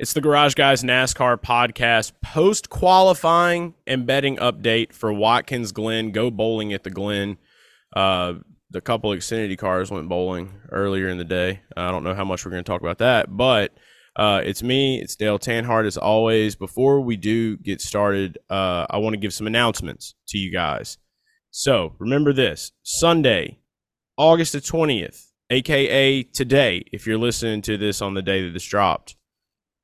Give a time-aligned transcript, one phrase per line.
[0.00, 6.12] It's the Garage Guys NASCAR podcast post qualifying and betting update for Watkins Glen.
[6.12, 7.36] Go bowling at the Glen.
[7.96, 8.34] Uh,
[8.70, 11.62] the couple Xfinity cars went bowling earlier in the day.
[11.76, 13.74] I don't know how much we're going to talk about that, but
[14.14, 15.00] uh, it's me.
[15.00, 16.54] It's Dale Tanhardt as always.
[16.54, 20.98] Before we do get started, uh, I want to give some announcements to you guys.
[21.50, 23.58] So remember this Sunday,
[24.16, 28.64] August the 20th, aka today, if you're listening to this on the day that this
[28.64, 29.16] dropped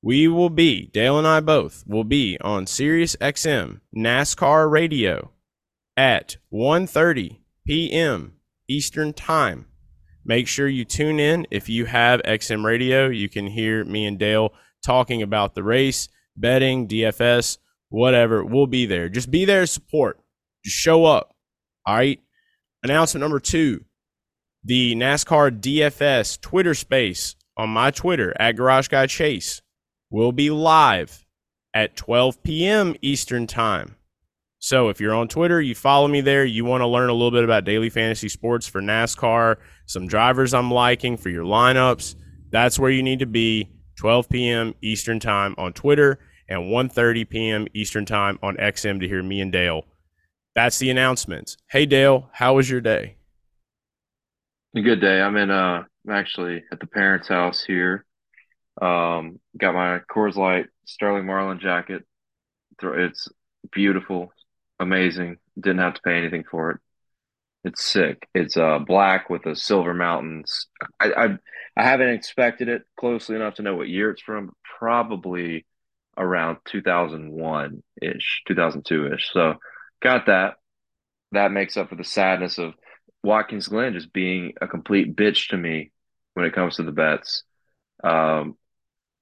[0.05, 5.31] we will be Dale and I both will be on Sirius XM NASCAR Radio
[5.97, 8.35] at 1:30 p.m.
[8.69, 9.65] Eastern Time.
[10.23, 14.19] Make sure you tune in if you have XM Radio, you can hear me and
[14.19, 14.53] Dale
[14.85, 17.57] talking about the race, betting, DFS,
[17.89, 18.45] whatever.
[18.45, 19.09] We'll be there.
[19.09, 20.21] Just be there to support.
[20.67, 21.35] Just show up.
[21.87, 22.21] All right?
[22.83, 23.83] Announcement number 2.
[24.65, 29.63] The NASCAR DFS Twitter space on my Twitter at Garage Guy Chase
[30.15, 31.27] will be live
[31.75, 32.95] at 12 p.m.
[33.03, 33.97] Eastern Time.
[34.61, 37.33] So if you're on Twitter, you follow me there, you want to learn a little
[37.33, 42.15] bit about daily fantasy sports for NASCAR, some drivers I'm liking for your lineups,
[42.51, 44.75] that's where you need to be 12 p.m.
[44.83, 47.67] Eastern Time on Twitter and 1:30 p.m.
[47.75, 49.85] Eastern Time on XM to hear me and Dale.
[50.55, 51.57] That's the announcements.
[51.69, 53.17] Hey Dale, how was your day?
[54.77, 55.21] A good day.
[55.21, 58.05] I'm in uh I'm actually at the parents' house here
[58.81, 62.05] um, got my Coors Light Sterling Marlin jacket.
[62.83, 63.29] It's
[63.73, 64.33] beautiful,
[64.81, 65.39] amazing.
[65.59, 66.81] Didn't have to pay anything for it.
[67.65, 68.29] It's sick.
[68.35, 70.67] It's uh black with the silver mountains.
[71.01, 71.25] I, I
[71.77, 74.53] I haven't expected it closely enough to know what year it's from.
[74.79, 75.67] Probably
[76.17, 79.31] around 2001 ish, 2002 ish.
[79.33, 79.55] So
[80.03, 80.55] got that.
[81.33, 82.75] That makes up for the sadness of
[83.23, 85.91] Watkins Glen just being a complete bitch to me
[86.35, 87.43] when it comes to the bets.
[88.03, 88.57] Um,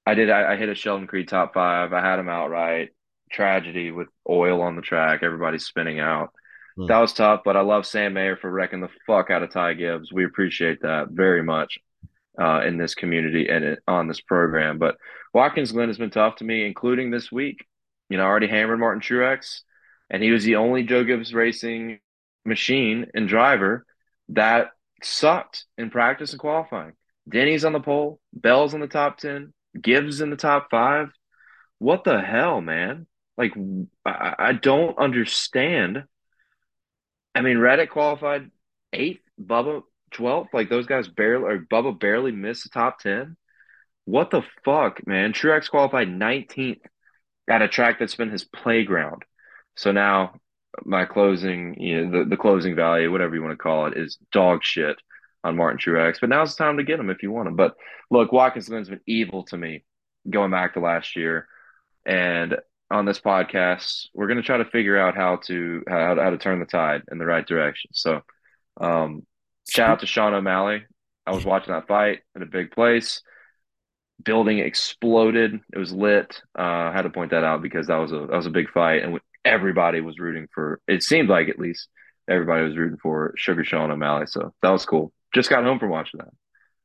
[0.05, 0.29] I did.
[0.29, 1.93] I, I, hit a Sheldon Creed top five.
[1.93, 2.89] I had him outright.
[3.31, 5.23] Tragedy with oil on the track.
[5.23, 6.33] Everybody's spinning out.
[6.75, 6.87] Hmm.
[6.87, 9.73] That was tough, but I love Sam Mayer for wrecking the fuck out of Ty
[9.73, 10.11] Gibbs.
[10.11, 11.79] We appreciate that very much
[12.39, 14.77] uh, in this community and it, on this program.
[14.77, 14.97] But
[15.33, 17.65] Watkins Glen has been tough to me, including this week.
[18.09, 19.61] You know, I already hammered Martin Truex,
[20.09, 21.99] and he was the only Joe Gibbs Racing
[22.45, 23.85] machine and driver
[24.29, 24.71] that
[25.01, 26.93] sucked in practice and qualifying.
[27.27, 31.09] Denny's on the pole, Bell's on the top 10, Gibbs in the top five.
[31.79, 33.07] What the hell, man?
[33.37, 33.53] Like,
[34.05, 36.03] I, I don't understand.
[37.35, 38.51] I mean, Reddick qualified
[38.91, 40.47] eighth, Bubba 12th.
[40.53, 43.35] Like, those guys barely, or Bubba barely missed the top 10.
[44.05, 45.33] What the fuck, man?
[45.33, 46.81] Truex qualified 19th
[47.49, 49.23] at a track that's been his playground.
[49.75, 50.35] So now
[50.83, 54.17] my closing, you know, the, the closing value, whatever you want to call it, is
[54.31, 54.97] dog shit
[55.43, 56.19] on Martin Truex.
[56.19, 57.55] But now's the time to get him if you want him.
[57.55, 57.75] But
[58.09, 59.83] look, Watkins Glen's been evil to me
[60.29, 61.47] going back to last year.
[62.05, 62.57] And
[62.91, 66.37] on this podcast, we're going to try to figure out how to how, how to
[66.37, 67.91] turn the tide in the right direction.
[67.93, 68.21] So,
[68.79, 69.25] um,
[69.69, 70.83] shout out to Sean O'Malley.
[71.25, 73.21] I was watching that fight in a big place.
[74.23, 75.59] Building exploded.
[75.73, 76.41] It was lit.
[76.57, 78.69] Uh, I had to point that out because that was a that was a big
[78.69, 80.79] fight, and everybody was rooting for.
[80.87, 81.87] It seemed like at least
[82.29, 84.27] everybody was rooting for Sugar Sean O'Malley.
[84.27, 85.11] So that was cool.
[85.33, 86.33] Just got home from watching that.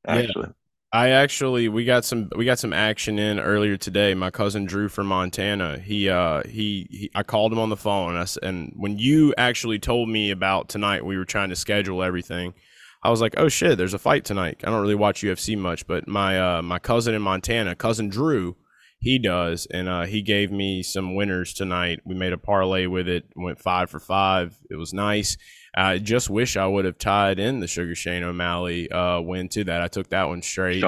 [0.06, 0.47] Actually.
[0.47, 0.53] Yeah.
[0.91, 4.14] I actually we got some we got some action in earlier today.
[4.14, 5.78] My cousin Drew from Montana.
[5.78, 9.34] He uh he, he I called him on the phone and, I, and when you
[9.37, 12.54] actually told me about tonight, we were trying to schedule everything.
[13.03, 15.87] I was like, "Oh shit, there's a fight tonight." I don't really watch UFC much,
[15.87, 18.56] but my uh my cousin in Montana, cousin Drew,
[19.00, 22.00] he does, and uh, he gave me some winners tonight.
[22.04, 24.58] We made a parlay with it, went five for five.
[24.70, 25.37] It was nice.
[25.78, 29.64] I just wish I would have tied in the Sugar Shane O'Malley uh, win to
[29.64, 29.80] that.
[29.80, 30.80] I took that one straight.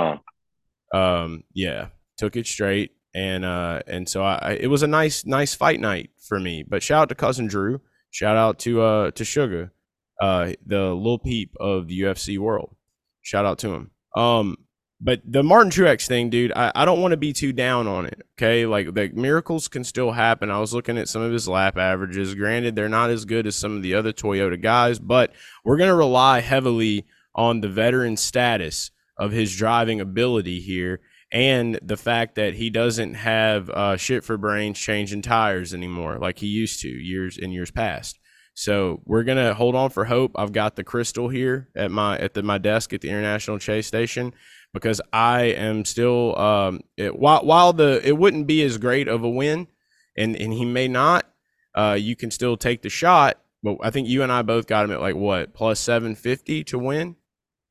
[0.92, 5.54] Um, yeah, took it straight, and uh, and so I, it was a nice nice
[5.54, 6.64] fight night for me.
[6.66, 7.80] But shout out to cousin Drew.
[8.10, 9.72] Shout out to uh to Sugar,
[10.20, 12.74] uh the little peep of the UFC world.
[13.22, 13.90] Shout out to him.
[14.16, 14.56] Um,
[15.00, 18.04] but the Martin Truex thing, dude, I, I don't want to be too down on
[18.04, 18.22] it.
[18.36, 18.66] Okay.
[18.66, 20.50] Like the miracles can still happen.
[20.50, 22.34] I was looking at some of his lap averages.
[22.34, 25.32] Granted, they're not as good as some of the other Toyota guys, but
[25.64, 31.00] we're going to rely heavily on the veteran status of his driving ability here
[31.32, 36.40] and the fact that he doesn't have uh, shit for brains changing tires anymore like
[36.40, 38.18] he used to years in years past.
[38.52, 40.32] So we're gonna hold on for hope.
[40.34, 43.86] I've got the crystal here at my at the, my desk at the International Chase
[43.86, 44.34] Station
[44.72, 49.22] because I am still um, it, while while the it wouldn't be as great of
[49.24, 49.68] a win,
[50.16, 51.26] and and he may not.
[51.72, 54.84] Uh, you can still take the shot, but I think you and I both got
[54.84, 57.16] him at like what plus seven fifty to win.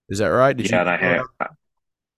[0.08, 0.56] Is that right?
[0.56, 0.90] Did yeah, you?
[0.90, 1.26] I have.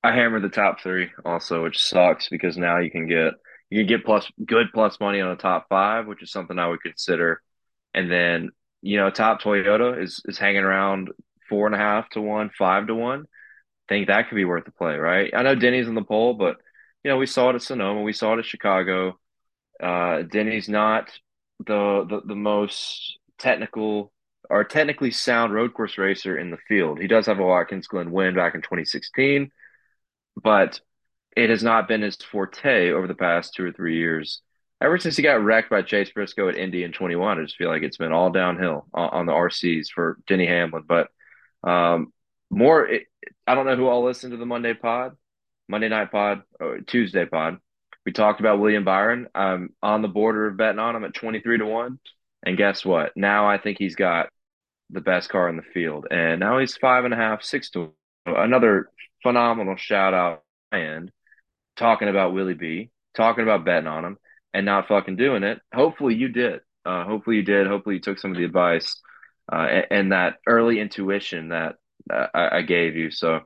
[0.04, 3.34] I hammered the top three also, which sucks because now you can get
[3.70, 6.68] you can get plus good plus money on the top five, which is something I
[6.68, 7.42] would consider.
[7.94, 8.50] And then
[8.82, 11.10] you know, top Toyota is is hanging around
[11.50, 13.26] four and a half to one, five to one.
[13.92, 15.32] Think that could be worth the play, right?
[15.36, 16.58] I know Denny's in the pole, but
[17.04, 19.20] you know we saw it at Sonoma, we saw it at Chicago.
[19.82, 21.12] Uh, Denny's not
[21.60, 24.14] the, the the most technical
[24.50, 27.00] or technically sound road course racer in the field.
[27.00, 29.52] He does have a Watkins Glen win back in 2016
[30.42, 30.80] but
[31.36, 34.42] it has not been his forte over the past two or three years.
[34.82, 37.70] Ever since he got wrecked by Chase Briscoe at Indy in 21, I just feel
[37.70, 40.84] like it's been all downhill on, on the RCs for Denny Hamlin.
[40.88, 41.10] But
[41.64, 42.12] um,
[42.52, 43.04] more, it,
[43.48, 45.14] I don't know who all listened to the Monday pod,
[45.68, 47.58] Monday night pod, or Tuesday pod.
[48.06, 49.28] We talked about William Byron.
[49.34, 52.00] I'm on the border of betting on him at 23 to 1.
[52.44, 53.12] And guess what?
[53.16, 54.30] Now I think he's got
[54.90, 56.08] the best car in the field.
[56.12, 57.94] And now he's five and a half, six to
[58.26, 58.90] another
[59.24, 61.12] phenomenal shout out and
[61.78, 64.18] talking about Willie B, talking about betting on him
[64.54, 65.60] and not fucking doing it.
[65.74, 66.62] Hopefully you did.
[66.86, 67.68] Uh, hopefully you did.
[67.68, 69.00] Hopefully you took some of the advice
[69.52, 71.76] uh, and, and, that early intuition that
[72.10, 73.12] I, I, gave you.
[73.12, 73.42] So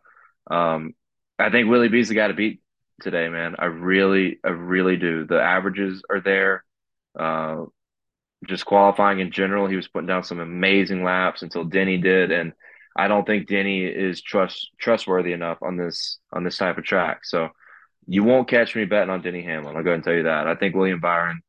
[0.50, 0.94] um,
[1.40, 2.62] I think Willie B's the guy to beat
[3.02, 3.56] today, man.
[3.60, 5.26] I really, I really do.
[5.26, 6.64] The averages are there.
[7.18, 7.66] Uh,
[8.48, 12.54] just qualifying in general, he was putting down some amazing laps until Denny did, and
[12.96, 17.26] I don't think Denny is trust trustworthy enough on this on this type of track.
[17.26, 17.50] So
[18.08, 19.76] you won't catch me betting on Denny Hamlin.
[19.76, 20.48] I'll go ahead and tell you that.
[20.48, 21.42] I think William Byron,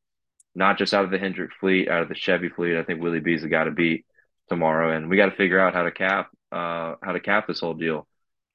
[0.55, 3.19] not just out of the Hendrick fleet, out of the Chevy fleet, I think Willie
[3.19, 4.05] B's the guy to beat
[4.49, 7.59] tomorrow, and we got to figure out how to cap uh how to cap this
[7.59, 8.07] whole deal.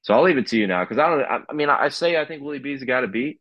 [0.02, 1.22] So I'll leave it to you now because I don't.
[1.22, 3.40] I, I mean, I say I think Willie B's guy to beat.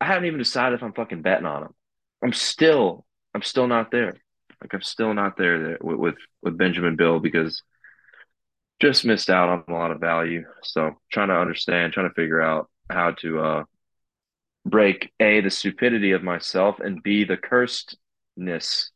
[0.00, 1.74] I haven't even decided if I'm fucking betting on him.
[2.22, 3.04] I'm still,
[3.34, 4.14] I'm still not there.
[4.60, 7.62] Like I'm still not there, there with, with with Benjamin Bill because
[8.80, 10.44] just missed out on a lot of value.
[10.62, 13.64] So trying to understand, trying to figure out how to uh,
[14.64, 18.90] break a the stupidity of myself and b the cursedness,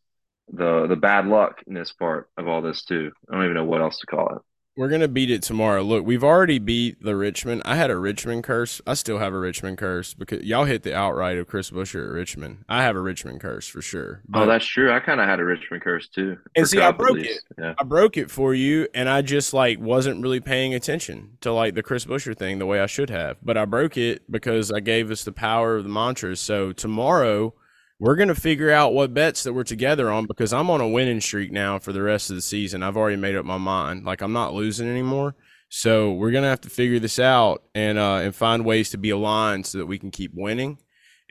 [0.52, 3.10] the the bad luckness part of all this too.
[3.28, 4.42] I don't even know what else to call it.
[4.74, 5.82] We're gonna beat it tomorrow.
[5.82, 7.60] Look, we've already beat the Richmond.
[7.66, 8.80] I had a Richmond curse.
[8.86, 12.12] I still have a Richmond curse because y'all hit the outright of Chris Buescher at
[12.12, 12.64] Richmond.
[12.70, 14.22] I have a Richmond curse for sure.
[14.22, 14.90] Oh, but, oh, that's true.
[14.90, 16.38] I kind of had a Richmond curse too.
[16.56, 17.42] And see, I broke it.
[17.58, 17.74] Yeah.
[17.78, 21.74] I broke it for you, and I just like wasn't really paying attention to like
[21.74, 23.36] the Chris Buescher thing the way I should have.
[23.42, 26.40] But I broke it because I gave us the power of the mantras.
[26.40, 27.52] So tomorrow
[27.98, 30.88] we're going to figure out what bets that we're together on because I'm on a
[30.88, 32.82] winning streak now for the rest of the season.
[32.82, 34.04] I've already made up my mind.
[34.04, 35.34] Like I'm not losing anymore.
[35.68, 38.98] So we're going to have to figure this out and uh, and find ways to
[38.98, 40.78] be aligned so that we can keep winning.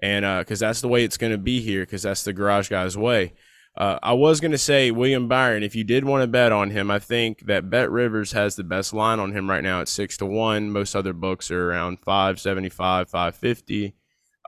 [0.02, 2.70] And because uh, that's the way it's going to be here because that's the garage
[2.70, 3.34] guy's way.
[3.78, 5.64] Uh, I was going to say William Byron.
[5.64, 8.64] If you did want to bet on him, I think that Bet Rivers has the
[8.64, 10.72] best line on him right now at six to one.
[10.72, 13.94] Most other books are around five seventy five, five fifty.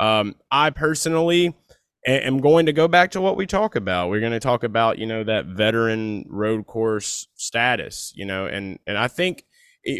[0.01, 1.55] Um, I personally
[2.05, 4.09] am going to go back to what we talk about.
[4.09, 8.79] We're going to talk about, you know, that veteran road course status, you know, and,
[8.85, 9.45] and I think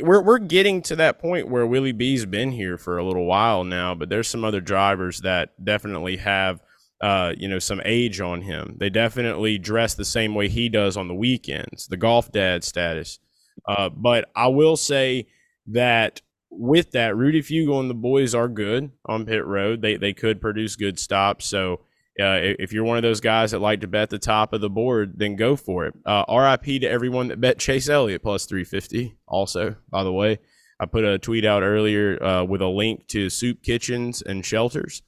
[0.01, 3.63] we're, we're getting to that point where Willie B's been here for a little while
[3.63, 6.61] now, but there's some other drivers that definitely have,
[7.01, 8.75] uh, you know, some age on him.
[8.79, 13.19] They definitely dress the same way he does on the weekends, the golf dad status.
[13.67, 15.27] Uh, but I will say
[15.67, 19.81] that with that, Rudy Fugle and the boys are good on pit road.
[19.81, 21.45] They they could produce good stops.
[21.45, 21.81] So
[22.19, 24.70] uh, if you're one of those guys that like to bet the top of the
[24.70, 25.96] board, then go for it.
[26.05, 29.15] Uh, RIP to everyone that bet Chase Elliott plus 350.
[29.27, 30.38] Also, by the way,
[30.79, 35.01] I put a tweet out earlier uh, with a link to soup kitchens and shelters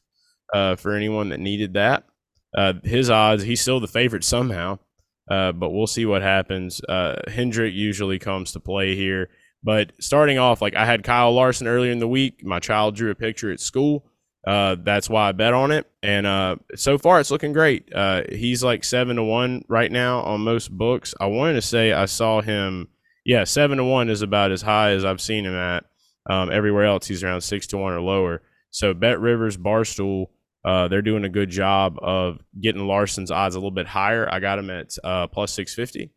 [0.53, 2.05] uh, for anyone that needed that.
[2.57, 4.79] Uh, his odds, he's still the favorite somehow,
[5.29, 6.81] uh, but we'll see what happens.
[7.27, 9.29] Hendrick usually comes to play here.
[9.63, 12.43] But starting off, like I had Kyle Larson earlier in the week.
[12.43, 14.05] My child drew a picture at school.
[14.45, 15.89] Uh, that's why I bet on it.
[16.03, 17.91] And uh, so far, it's looking great.
[17.93, 21.15] Uh, he's like seven to one right now on most books.
[21.19, 22.89] I wanted to say I saw him.
[23.25, 25.85] Yeah, seven to one is about as high as I've seen him at.
[26.29, 28.43] Um, everywhere else, he's around six to one or lower.
[28.69, 30.27] So Bet Rivers, Barstool,
[30.63, 34.31] uh, they're doing a good job of getting Larson's odds a little bit higher.
[34.31, 36.11] I got him at uh, plus six fifty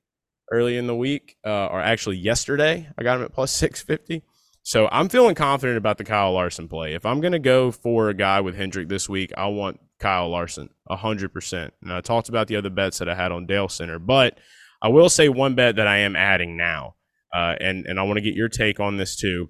[0.50, 2.88] early in the week, or actually yesterday.
[2.99, 4.23] I got him at plus six fifty.
[4.68, 6.92] So I'm feeling confident about the Kyle Larson play.
[6.92, 10.28] If I'm going to go for a guy with Hendrick this week, I want Kyle
[10.28, 11.70] Larson 100%.
[11.80, 14.38] And I talked about the other bets that I had on Dale Center, but
[14.82, 16.96] I will say one bet that I am adding now,
[17.34, 19.48] uh, and, and I want to get your take on this too.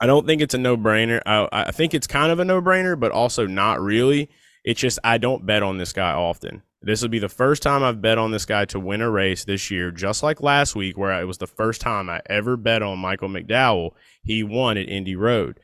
[0.00, 1.20] I don't think it's a no brainer.
[1.26, 4.30] I, I think it's kind of a no brainer, but also not really.
[4.64, 6.62] It's just I don't bet on this guy often.
[6.82, 9.44] This will be the first time I've bet on this guy to win a race
[9.44, 12.82] this year, just like last week, where it was the first time I ever bet
[12.82, 13.90] on Michael McDowell.
[14.22, 15.60] He won at Indy Road.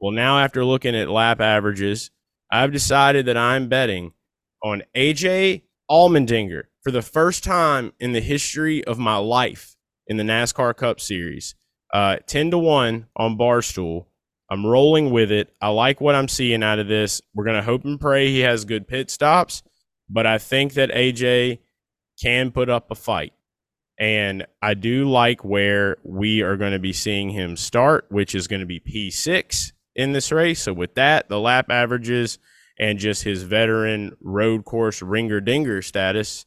[0.00, 2.10] Well, now after looking at lap averages,
[2.52, 4.12] I've decided that I'm betting
[4.62, 10.24] on AJ Allmendinger for the first time in the history of my life in the
[10.24, 11.54] NASCAR Cup Series.
[11.92, 14.06] Uh, 10 to 1 on Barstool.
[14.50, 15.52] I'm rolling with it.
[15.60, 17.20] I like what I'm seeing out of this.
[17.34, 19.62] We're going to hope and pray he has good pit stops,
[20.10, 21.60] but I think that AJ
[22.20, 23.32] can put up a fight.
[23.98, 28.48] And I do like where we are going to be seeing him start, which is
[28.48, 30.62] going to be P6 in this race.
[30.62, 32.38] So, with that, the lap averages
[32.78, 36.46] and just his veteran road course ringer dinger status,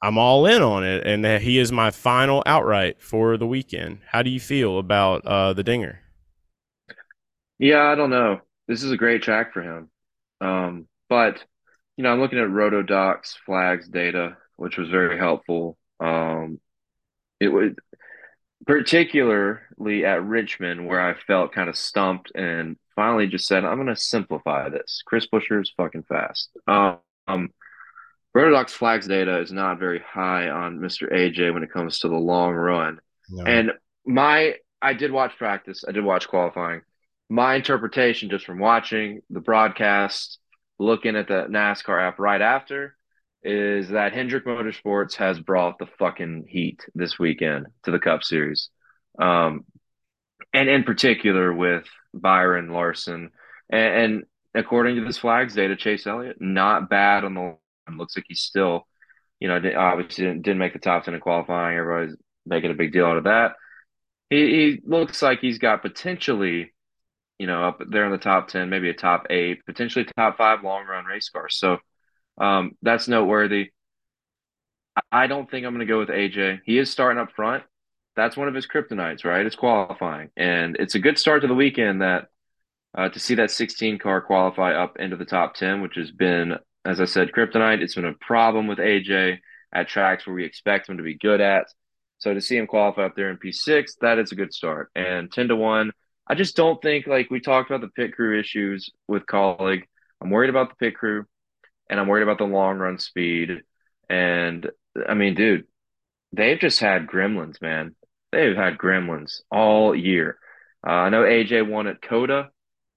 [0.00, 1.04] I'm all in on it.
[1.04, 3.98] And that he is my final outright for the weekend.
[4.06, 6.00] How do you feel about uh, the dinger?
[7.58, 8.40] Yeah, I don't know.
[8.68, 9.90] This is a great track for him.
[10.40, 11.44] Um, but,
[12.00, 15.76] you know, I'm looking at Rotodocs flags data, which was very helpful.
[16.02, 16.58] Um,
[17.38, 17.72] it was
[18.66, 23.94] particularly at Richmond where I felt kind of stumped and finally just said, I'm going
[23.94, 25.02] to simplify this.
[25.04, 26.48] Chris Buescher is fucking fast.
[26.66, 27.50] Um,
[28.34, 31.12] Rotodocs flags data is not very high on Mr.
[31.12, 32.98] AJ when it comes to the long run.
[33.28, 33.44] No.
[33.44, 33.72] And
[34.06, 36.80] my, I did watch practice, I did watch qualifying.
[37.28, 40.39] My interpretation just from watching the broadcast,
[40.80, 42.96] looking at the NASCAR app right after,
[43.42, 48.70] is that Hendrick Motorsports has brought the fucking heat this weekend to the Cup Series.
[49.20, 49.64] Um,
[50.52, 51.84] and in particular with
[52.14, 53.30] Byron Larson.
[53.70, 57.56] And, and, according to this flags data, Chase Elliott, not bad on the line.
[57.96, 58.86] Looks like he's still,
[59.38, 61.76] you know, obviously didn't, didn't make the top 10 in qualifying.
[61.76, 63.52] Everybody's making a big deal out of that.
[64.28, 66.72] He, he looks like he's got potentially,
[67.40, 70.62] you know, up there in the top 10, maybe a top eight, potentially top five
[70.62, 71.56] long run race cars.
[71.56, 71.78] So,
[72.36, 73.70] um, that's noteworthy.
[75.10, 76.60] I don't think I'm going to go with AJ.
[76.66, 77.64] He is starting up front.
[78.14, 79.46] That's one of his kryptonites, right?
[79.46, 82.02] It's qualifying, and it's a good start to the weekend.
[82.02, 82.26] That
[82.94, 86.56] uh, to see that 16 car qualify up into the top 10, which has been,
[86.84, 87.80] as I said, kryptonite.
[87.80, 89.38] It's been a problem with AJ
[89.72, 91.68] at tracks where we expect him to be good at.
[92.18, 94.90] So to see him qualify up there in P6, that is a good start.
[94.94, 95.90] And 10 to 1,
[96.30, 99.82] I just don't think, like we talked about the pit crew issues with Kaulig.
[100.22, 101.24] I'm worried about the pit crew
[101.88, 103.62] and I'm worried about the long run speed.
[104.08, 104.70] And
[105.08, 105.64] I mean, dude,
[106.32, 107.96] they've just had gremlins, man.
[108.30, 110.38] They've had gremlins all year.
[110.86, 112.50] Uh, I know AJ won at COTA.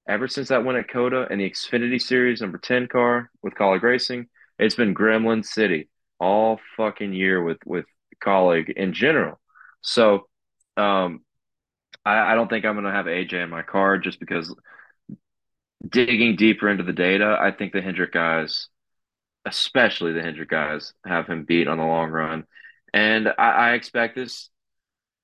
[0.07, 3.81] Ever since that win at COTA and the Xfinity Series number 10 car with Kaulig
[3.81, 4.27] Racing,
[4.59, 7.85] it's been Gremlin City all fucking year with with
[8.23, 9.39] Kaulig in general.
[9.81, 10.27] So
[10.77, 11.21] um,
[12.05, 14.53] I, I don't think I'm going to have AJ in my card just because
[15.87, 18.69] digging deeper into the data, I think the Hendrick guys
[19.45, 22.45] especially the Hendrick guys, have him beat on the long run.
[22.93, 24.49] And I, I expect this.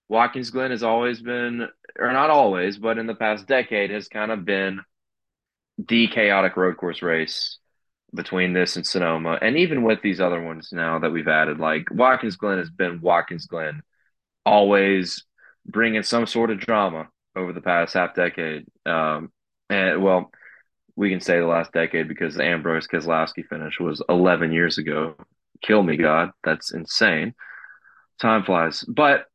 [0.08, 1.68] Watkins Glen has always been,
[1.98, 4.82] or not always, but in the past decade, has kind of been
[5.78, 7.60] the chaotic road course race
[8.14, 9.38] between this and Sonoma.
[9.42, 13.02] And even with these other ones now that we've added, like Watkins Glen has been
[13.02, 13.84] Watkins Glen,
[14.46, 15.24] always
[15.70, 18.66] bringing some sort of drama over the past half decade.
[18.86, 19.32] Um,
[19.70, 20.32] and well,
[20.96, 25.16] we can say the last decade because the Ambrose Keselowski finish was 11 years ago.
[25.62, 26.32] Kill me, God.
[26.44, 27.34] That's insane.
[28.20, 28.84] Time flies.
[28.88, 29.26] But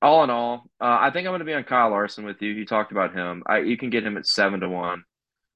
[0.00, 2.50] all in all, uh, I think I'm going to be on Kyle Larson with you.
[2.50, 3.42] You talked about him.
[3.46, 5.04] I, you can get him at seven to one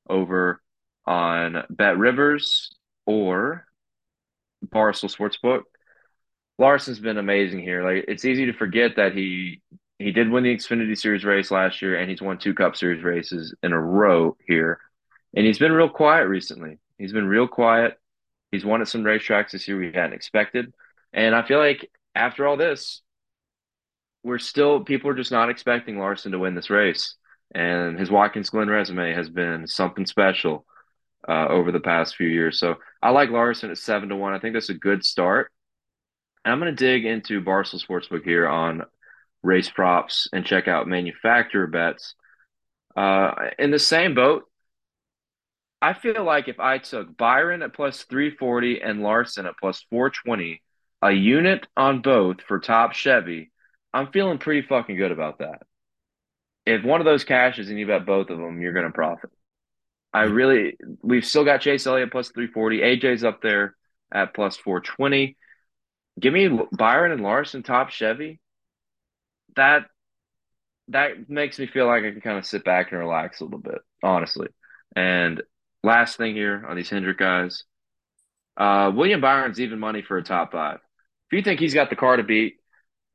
[0.09, 0.61] over
[1.07, 2.71] on Bet Rivers
[3.07, 3.65] or
[4.67, 5.63] Barstool Sportsbook.
[6.59, 7.83] Larson's been amazing here.
[7.83, 9.63] Like it's easy to forget that he
[10.01, 13.05] he did win the Xfinity Series race last year, and he's won two Cup Series
[13.05, 14.81] races in a row here.
[15.37, 16.79] And he's been real quiet recently.
[16.97, 17.99] He's been real quiet.
[18.51, 20.73] He's won at some racetracks this year we hadn't expected.
[21.13, 23.03] And I feel like after all this,
[24.25, 27.17] we're still people are just not expecting Larson to win this race.
[27.55, 30.65] And his Watkins Glen resume has been something special
[31.29, 32.59] uh, over the past few years.
[32.59, 34.33] So I like Larson at seven to one.
[34.33, 35.53] I think that's a good start.
[36.45, 38.83] And I'm going to dig into Barstool Sportsbook here on
[39.43, 42.15] race props and check out manufacturer bets.
[42.97, 44.45] Uh, in the same boat,
[45.83, 50.63] I feel like if I took Byron at plus 340 and Larson at plus 420,
[51.03, 53.51] a unit on both for top Chevy,
[53.93, 55.63] I'm feeling pretty fucking good about that.
[56.67, 59.31] If one of those cashes and you bet both of them, you're going to profit.
[60.13, 62.81] I really, we've still got Chase Elliott plus 340.
[62.81, 63.75] AJ's up there
[64.13, 65.37] at plus 420.
[66.19, 68.41] Give me Byron and Larson top Chevy.
[69.57, 69.87] That
[70.89, 73.61] that makes me feel like I can kind of sit back and relax a little
[73.61, 74.49] bit, honestly.
[74.97, 75.43] And
[75.83, 77.65] last thing here on these Hendrick guys.
[78.57, 80.81] Uh, William Byron's even money for a top five.
[81.31, 82.57] If you think he's got the car to beat,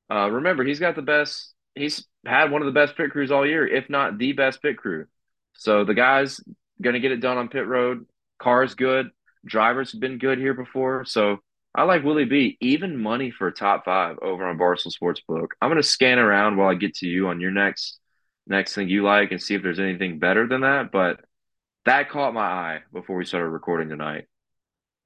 [0.10, 1.54] uh, remember he's got the best.
[1.76, 4.78] He's had one of the best pit crews all year, if not the best pit
[4.78, 5.06] crew.
[5.54, 6.40] So the guy's
[6.82, 8.06] gonna get it done on pit road.
[8.40, 9.10] Car's good.
[9.46, 11.06] Driver's been good here before.
[11.06, 11.40] So
[11.76, 12.58] I like Willie B.
[12.62, 15.50] Even money for a top five over on Barstool Sportsbook.
[15.62, 18.00] I'm gonna scan around while I get to you on your next
[18.48, 20.92] next thing you like and see if there's anything better than that.
[20.92, 21.20] But
[21.86, 24.26] that caught my eye before we started recording tonight.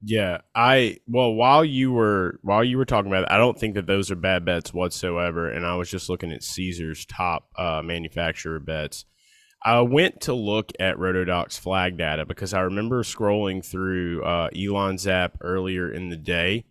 [0.01, 3.75] Yeah, I well while you were while you were talking about it, I don't think
[3.75, 5.49] that those are bad bets whatsoever.
[5.49, 9.05] And I was just looking at Caesar's top uh, manufacturer bets.
[9.63, 14.97] I went to look at Rotodoc's flag data because I remember scrolling through uh, Elon
[14.97, 16.65] Zap earlier in the day,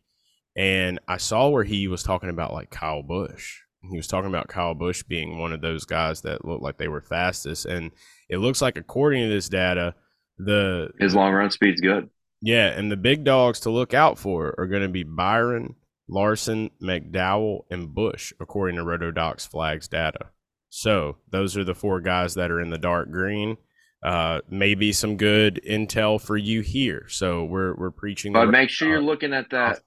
[0.57, 3.59] and I saw where he was talking about like Kyle Busch.
[3.91, 6.89] He was talking about Kyle Busch being one of those guys that looked like they
[6.89, 7.91] were fastest, and
[8.29, 9.95] it looks like according to this data,
[10.39, 12.09] the his long run speed's good.
[12.41, 15.75] Yeah, and the big dogs to look out for are going to be Byron,
[16.09, 20.31] Larson, McDowell, and Busch, according to Rotodoc's flags data.
[20.71, 23.57] So those are the four guys that are in the dark green.
[24.03, 27.07] Uh, maybe some good intel for you here.
[27.09, 28.33] So we're we're preaching.
[28.33, 29.81] But make sure you're looking at that.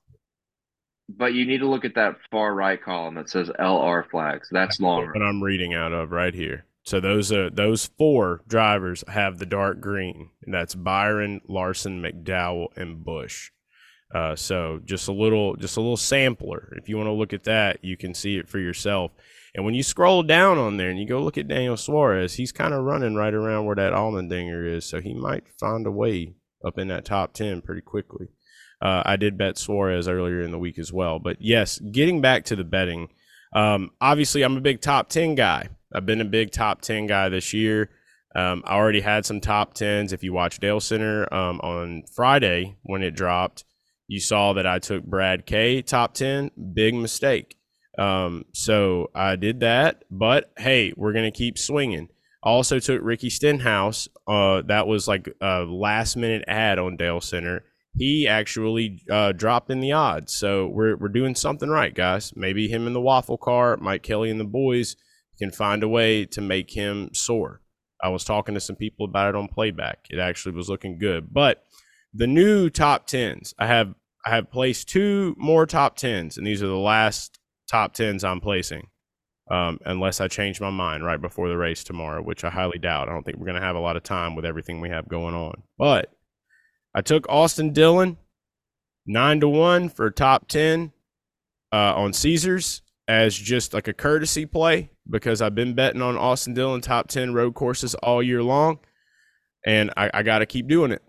[1.08, 4.50] But you need to look at that far right column that says LR flags.
[4.52, 5.12] That's, That's longer.
[5.14, 6.66] What I'm reading out of right here.
[6.84, 10.30] So those are those four drivers have the dark green.
[10.44, 13.52] And that's Byron, Larson, McDowell, and Busch.
[14.14, 16.74] Uh, so just a little just a little sampler.
[16.78, 19.12] If you want to look at that, you can see it for yourself.
[19.54, 22.52] And when you scroll down on there and you go look at Daniel Suarez, he's
[22.52, 24.86] kind of running right around where that Allmendinger is.
[24.86, 28.28] So he might find a way up in that top 10 pretty quickly.
[28.82, 31.20] Uh, I did bet Suarez earlier in the week as well.
[31.20, 33.10] But yes, getting back to the betting,
[33.54, 35.70] um, obviously I'm a big top 10 guy.
[35.94, 37.90] I've been a big top 10 guy this year.
[38.34, 40.14] Um, I already had some top 10s.
[40.14, 43.66] If you watch Dale Center um, on Friday when it dropped,
[44.12, 46.52] you saw that I took Brad K top 10.
[46.74, 47.56] Big mistake.
[47.98, 50.04] Um, so I did that.
[50.12, 52.10] But hey, we're going to keep swinging.
[52.44, 54.10] I also took Ricky Stenhouse.
[54.28, 57.64] Uh, that was like a last minute ad on Dale Center.
[57.96, 60.34] He actually uh, dropped in the odds.
[60.34, 62.34] So we're, we're doing something right, guys.
[62.36, 64.98] Maybe him in the waffle car, Mike Kelley and the boys
[65.40, 67.62] can find a way to make him soar.
[68.04, 70.08] I was talking to some people about it on playback.
[70.10, 71.34] It actually was looking good.
[71.34, 71.64] But
[72.14, 76.62] the new top tens, I have I have placed two more top tens, and these
[76.62, 78.88] are the last top tens I'm placing.
[79.50, 83.10] Um, unless I change my mind right before the race tomorrow, which I highly doubt.
[83.10, 85.10] I don't think we're going to have a lot of time with everything we have
[85.10, 85.64] going on.
[85.78, 86.14] But
[86.96, 88.18] I took Austin Dillon
[89.06, 90.94] nine to one for top ten
[91.74, 96.54] uh, on Caesars as just like a courtesy play because I've been betting on Austin
[96.54, 98.80] Dillon top 10 road courses all year long.
[99.66, 101.04] And I, I got to keep doing it.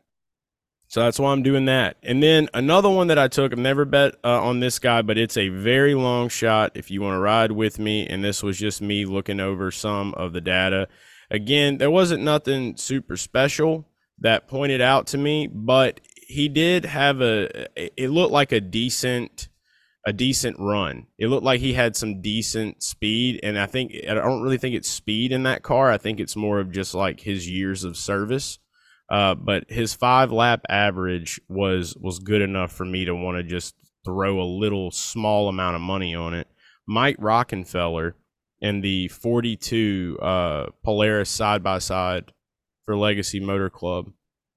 [0.92, 1.96] So that's why I'm doing that.
[2.02, 5.16] And then another one that I took, I've never bet uh, on this guy, but
[5.16, 8.06] it's a very long shot if you want to ride with me.
[8.06, 10.88] And this was just me looking over some of the data.
[11.30, 17.22] Again, there wasn't nothing super special that pointed out to me, but he did have
[17.22, 19.48] a, it looked like a decent
[20.04, 21.06] a decent run.
[21.16, 24.74] It looked like he had some decent speed, and I think I don't really think
[24.74, 25.90] it's speed in that car.
[25.90, 28.58] I think it's more of just like his years of service.
[29.12, 33.42] Uh, but his five lap average was was good enough for me to want to
[33.42, 33.74] just
[34.06, 36.48] throw a little small amount of money on it.
[36.88, 38.14] Mike Rockenfeller
[38.62, 42.32] in the 42 uh, Polaris side by side
[42.84, 44.06] for Legacy Motor Club.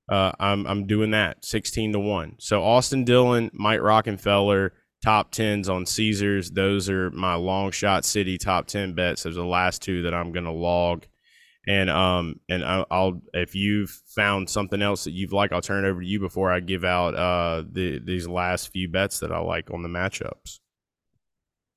[0.09, 2.35] Uh, I'm I'm doing that 16 to one.
[2.39, 4.69] So Austin Dillon, Mike Rockenfeller
[5.03, 6.51] top tens on Caesars.
[6.51, 9.23] Those are my long shot city top ten bets.
[9.23, 11.05] Those are the last two that I'm gonna log.
[11.67, 15.87] And um and I'll if you've found something else that you've like, I'll turn it
[15.89, 19.39] over to you before I give out uh the these last few bets that I
[19.39, 20.59] like on the matchups.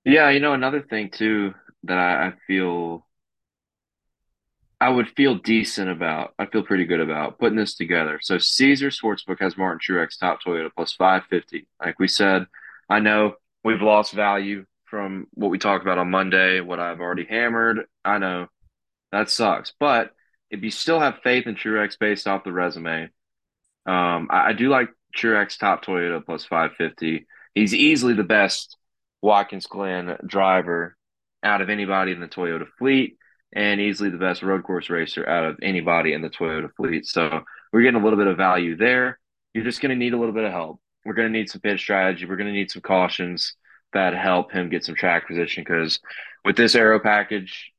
[0.05, 3.07] Yeah, you know another thing too that I, I feel
[4.81, 6.35] I would feel decent about.
[6.39, 8.21] I feel pretty good about putting this together.
[8.23, 11.67] So Caesar Sportsbook has Martin Truex top Toyota plus 550.
[11.85, 12.47] Like we said,
[12.89, 17.25] I know we've lost value from what we talked about on Monday, what I've already
[17.25, 17.87] hammered.
[18.05, 18.47] I know
[19.13, 19.73] that sucks.
[19.79, 20.13] But
[20.51, 23.11] if you still have faith in Truex based off the resume,
[23.87, 27.27] um, I, I, do like Truex top Toyota plus 550.
[27.55, 28.77] He's easily the best
[29.23, 30.97] Watkins Glen driver
[31.43, 33.17] out of anybody in the Toyota fleet
[33.55, 37.07] and easily the best road course racer out of anybody in the Toyota fleet.
[37.07, 39.19] So we're getting a little bit of value there.
[39.55, 41.63] You're just going to need a little bit of help we're going to need some
[41.63, 42.27] pit strategy.
[42.27, 43.55] We're going to need some cautions
[43.95, 46.01] that help him get some track position because
[46.45, 47.73] with this aero package,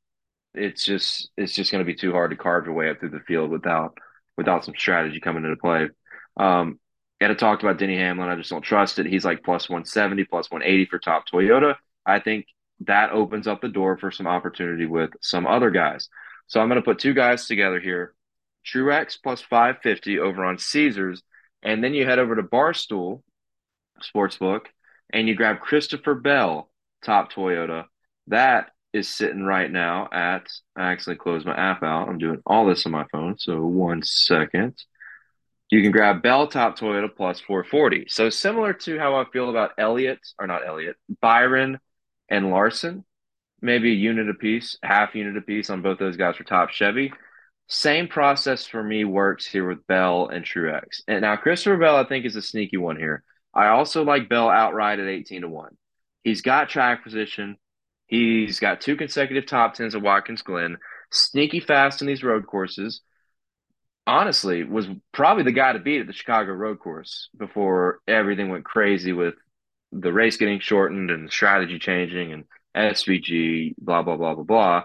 [0.54, 3.10] it's just it's just going to be too hard to carve your way up through
[3.10, 3.96] the field without
[4.36, 5.88] without some strategy coming into play.
[6.36, 6.78] Um,
[7.20, 8.30] and I talked about Denny Hamlin.
[8.30, 9.06] I just don't trust it.
[9.06, 11.76] He's like plus 170, plus 180 for top Toyota.
[12.06, 12.46] I think
[12.80, 16.08] that opens up the door for some opportunity with some other guys.
[16.46, 18.14] So I'm going to put two guys together here
[18.66, 21.22] Truex plus 550 over on Caesars.
[21.62, 23.22] And then you head over to Barstool
[24.02, 24.66] Sportsbook
[25.12, 26.70] and you grab Christopher Bell,
[27.04, 27.84] top Toyota.
[28.28, 32.08] That is sitting right now at, I actually closed my app out.
[32.08, 33.38] I'm doing all this on my phone.
[33.38, 34.76] So one second.
[35.70, 38.06] You can grab Bell Top Toyota plus 440.
[38.08, 41.78] So similar to how I feel about Elliott, or not Elliott, Byron
[42.28, 43.04] and Larson,
[43.62, 47.12] maybe a unit apiece, half unit apiece on both those guys for top Chevy.
[47.68, 51.02] Same process for me works here with Bell and Truex.
[51.06, 53.22] And now Christopher Bell, I think, is a sneaky one here.
[53.54, 55.76] I also like Bell outright at 18 to 1.
[56.24, 57.56] He's got track position.
[58.10, 60.78] He's got two consecutive top tens at Watkins Glen,
[61.12, 63.02] sneaky fast in these road courses.
[64.04, 68.64] Honestly, was probably the guy to beat at the Chicago road course before everything went
[68.64, 69.34] crazy with
[69.92, 72.44] the race getting shortened and strategy changing and
[72.76, 74.82] SVG, blah, blah, blah, blah, blah.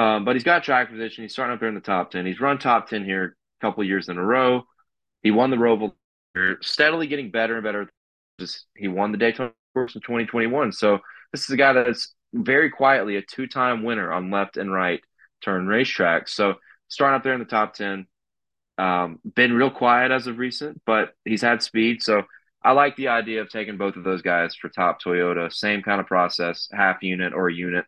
[0.00, 1.24] Um, but he's got track position.
[1.24, 2.24] He's starting up there in the top 10.
[2.26, 4.62] He's run top 10 here a couple years in a row.
[5.24, 5.94] He won the Roval,
[6.60, 7.90] steadily getting better and better.
[8.76, 10.70] He won the Daytona course in 2021.
[10.70, 11.00] So
[11.32, 15.00] this is a guy that's very quietly a two time winner on left and right
[15.42, 16.30] turn racetracks.
[16.30, 16.54] So
[16.88, 18.06] starting up there in the top 10.
[18.78, 22.02] Um, been real quiet as of recent, but he's had speed.
[22.02, 22.22] So
[22.64, 25.52] I like the idea of taking both of those guys for top Toyota.
[25.52, 27.84] Same kind of process, half unit or unit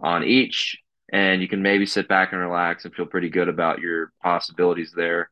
[0.00, 0.76] on each
[1.12, 4.92] and you can maybe sit back and relax and feel pretty good about your possibilities
[4.96, 5.30] there.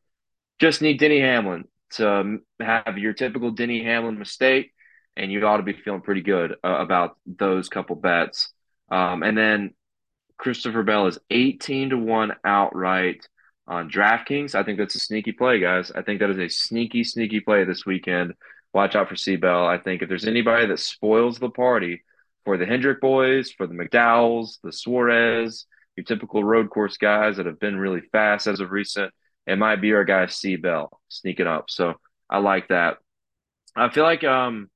[0.59, 4.71] Just need Denny Hamlin to have your typical Denny Hamlin mistake,
[5.15, 8.51] and you ought to be feeling pretty good uh, about those couple bets.
[8.89, 9.73] Um, and then
[10.37, 13.27] Christopher Bell is 18 to 1 outright
[13.67, 14.55] on DraftKings.
[14.55, 15.91] I think that's a sneaky play, guys.
[15.91, 18.33] I think that is a sneaky, sneaky play this weekend.
[18.73, 19.65] Watch out for C Bell.
[19.65, 22.03] I think if there's anybody that spoils the party
[22.43, 27.45] for the Hendrick boys, for the McDowells, the Suarez, your typical road course guys that
[27.45, 29.13] have been really fast as of recent.
[29.45, 31.69] It might be our guy C Bell sneaking up.
[31.69, 31.95] So
[32.29, 32.97] I like that.
[33.75, 34.69] I feel like um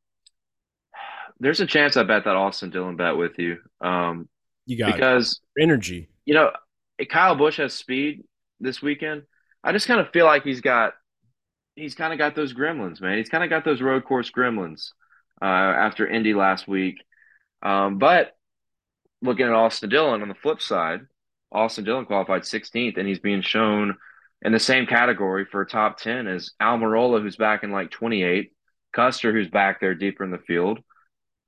[1.39, 3.58] there's a chance I bet that Austin Dillon bet with you.
[3.82, 4.28] Um
[4.65, 5.63] you got because it.
[5.63, 6.10] energy.
[6.26, 6.52] You know,
[7.10, 8.23] Kyle Busch has speed
[8.60, 9.23] this weekend.
[9.63, 10.93] I just kind of feel like he's got
[11.76, 13.17] he's kind of got those gremlins, man.
[13.17, 14.89] He's kind of got those road course gremlins
[15.41, 17.04] uh, after Indy last week.
[17.62, 18.36] Um, but
[19.21, 21.02] looking at Austin Dillon on the flip side,
[21.52, 23.97] Austin Dillon qualified 16th, and he's being shown
[24.41, 28.52] in the same category for top 10 as Almirola, who's back in like 28,
[28.93, 30.80] Custer, who's back there deeper in the field,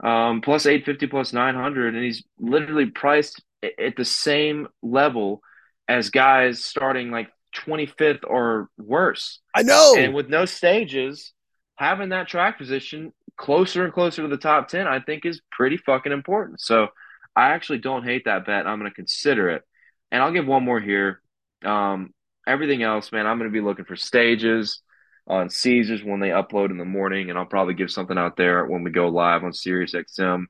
[0.01, 5.41] um, plus 850, plus 900, and he's literally priced at the same level
[5.88, 9.39] as guys starting like 25th or worse.
[9.53, 9.95] I know.
[9.97, 11.33] And with no stages,
[11.75, 15.77] having that track position closer and closer to the top 10, I think is pretty
[15.77, 16.62] fucking important.
[16.62, 16.89] So
[17.35, 18.67] I actually don't hate that bet.
[18.67, 19.63] I'm going to consider it.
[20.12, 21.21] And I'll give one more here.
[21.63, 22.13] Um,
[22.47, 24.81] everything else, man, I'm going to be looking for stages
[25.30, 28.65] on Caesars when they upload in the morning, and I'll probably give something out there
[28.65, 30.46] when we go live on Sirius XM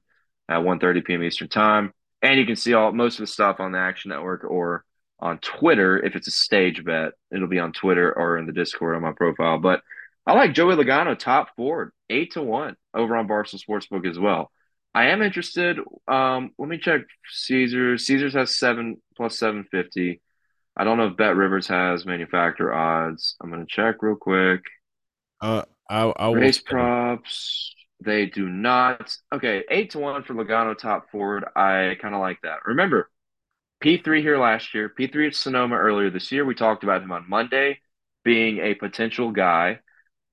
[0.47, 1.23] at 1:30 p.m.
[1.23, 1.93] Eastern Time.
[2.21, 4.83] And you can see all most of the stuff on the Action Network or
[5.19, 6.03] on Twitter.
[6.03, 9.11] If it's a stage bet, it'll be on Twitter or in the Discord on my
[9.11, 9.59] profile.
[9.59, 9.81] But
[10.25, 14.51] I like Joey Logano top Ford, eight to one over on Barstool Sportsbook as well.
[14.93, 15.79] I am interested.
[16.07, 18.05] Um, let me check Caesars.
[18.05, 20.21] Caesars has seven plus seven fifty.
[20.79, 23.35] I don't know if Bet Rivers has manufacturer odds.
[23.41, 24.61] I'm gonna check real quick.
[25.41, 27.75] Uh, I, I race props.
[28.01, 29.13] They do not.
[29.33, 31.43] Okay, eight to one for Logano top Ford.
[31.53, 32.59] I kind of like that.
[32.65, 33.09] Remember,
[33.81, 34.87] P three here last year.
[34.87, 36.45] P three at Sonoma earlier this year.
[36.45, 37.81] We talked about him on Monday
[38.23, 39.79] being a potential guy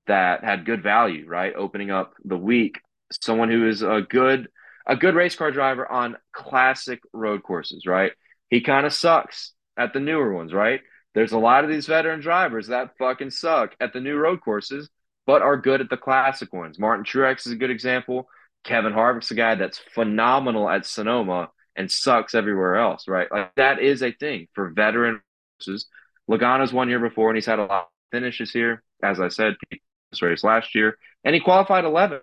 [0.07, 1.53] that had good value, right?
[1.57, 2.79] Opening up the week,
[3.21, 4.47] someone who is a good
[4.85, 8.13] a good race car driver on classic road courses, right?
[8.49, 10.81] He kind of sucks at the newer ones, right?
[11.13, 14.89] There's a lot of these veteran drivers that fucking suck at the new road courses,
[15.25, 16.79] but are good at the classic ones.
[16.79, 18.27] Martin Truex is a good example.
[18.63, 23.31] Kevin Harvick's a guy that's phenomenal at Sonoma and sucks everywhere else, right?
[23.31, 25.21] Like that is a thing for veteran
[25.59, 25.87] courses.
[26.29, 28.83] Logano's one year before, and he's had a lot of finishes here.
[29.03, 32.19] As I said, this race last year, and he qualified 11.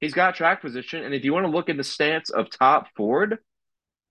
[0.00, 2.88] He's got track position, and if you want to look at the stance of top
[2.96, 3.38] Ford,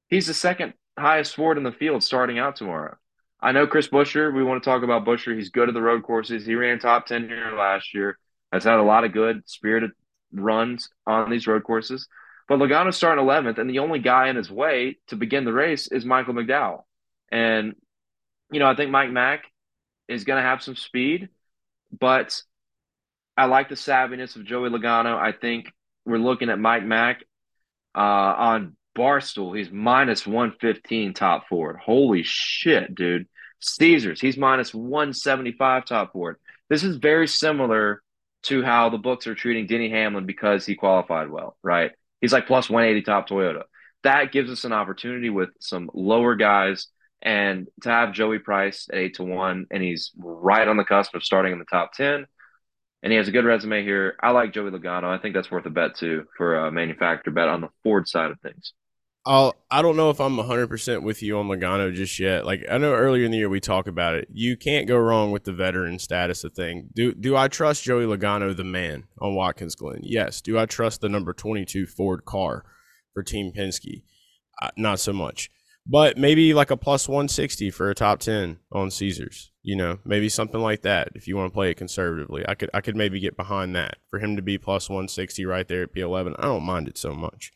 [0.08, 2.96] he's the second highest Ford in the field starting out tomorrow.
[3.42, 4.34] I know Chris Buescher.
[4.34, 5.36] We want to talk about Buescher.
[5.36, 6.46] He's good at the road courses.
[6.46, 8.18] He ran top 10 here last year.
[8.54, 9.92] Has had a lot of good spirited
[10.32, 12.08] runs on these road courses.
[12.48, 15.88] But Logano's starting 11th, and the only guy in his way to begin the race
[15.88, 16.84] is Michael McDowell.
[17.32, 17.76] And,
[18.52, 19.46] you know, I think Mike Mack
[20.08, 21.30] is going to have some speed,
[21.98, 22.42] but
[23.36, 25.18] I like the savviness of Joey Logano.
[25.18, 25.72] I think
[26.06, 27.24] we're looking at Mike Mack
[27.96, 29.58] uh, on Barstool.
[29.58, 31.78] He's minus 115 top Ford.
[31.84, 33.28] Holy shit, dude.
[33.60, 36.38] Caesars, he's minus 175 top Ford.
[36.70, 38.02] This is very similar
[38.44, 41.92] to how the books are treating Denny Hamlin because he qualified well, right?
[42.20, 43.64] He's like plus 180 top Toyota.
[44.04, 46.88] That gives us an opportunity with some lower guys
[47.22, 51.16] and to have Joey Price at 8 to 1 and he's right on the cusp
[51.16, 52.26] of starting in the top 10
[53.02, 54.16] and he has a good resume here.
[54.22, 55.06] I like Joey Logano.
[55.06, 58.32] I think that's worth a bet too for a manufacturer bet on the Ford side
[58.32, 58.74] of things.
[59.26, 62.46] I'll, I don't know if I'm 100% with you on Logano just yet.
[62.46, 64.28] Like I know earlier in the year we talked about it.
[64.34, 66.90] You can't go wrong with the veteran status of thing.
[66.94, 70.02] Do do I trust Joey Logano the man on Watkins Glen?
[70.04, 70.42] Yes.
[70.42, 72.66] Do I trust the number 22 Ford car
[73.14, 74.04] for Team Penske?
[74.62, 75.50] Uh, not so much.
[75.86, 79.52] But maybe like a plus 160 for a top 10 on Caesars.
[79.62, 82.44] You know, maybe something like that if you want to play it conservatively.
[82.46, 84.00] I could I could maybe get behind that.
[84.10, 87.16] For him to be plus 160 right there at P11, I don't mind it so
[87.16, 87.54] much.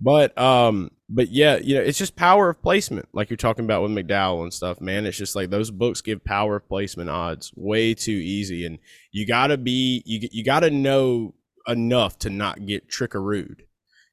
[0.00, 3.82] But um, but yeah, you know, it's just power of placement, like you're talking about
[3.82, 5.06] with McDowell and stuff, man.
[5.06, 8.78] It's just like those books give power of placement odds way too easy, and
[9.12, 11.34] you gotta be you you gotta know
[11.66, 13.60] enough to not get trickarooed.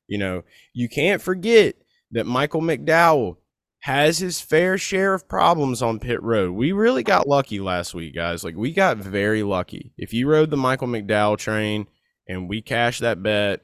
[0.07, 1.75] You know, you can't forget
[2.11, 3.37] that Michael McDowell
[3.81, 6.51] has his fair share of problems on pit road.
[6.51, 8.43] We really got lucky last week, guys.
[8.43, 9.93] Like we got very lucky.
[9.97, 11.87] If you rode the Michael McDowell train
[12.27, 13.61] and we cashed that bet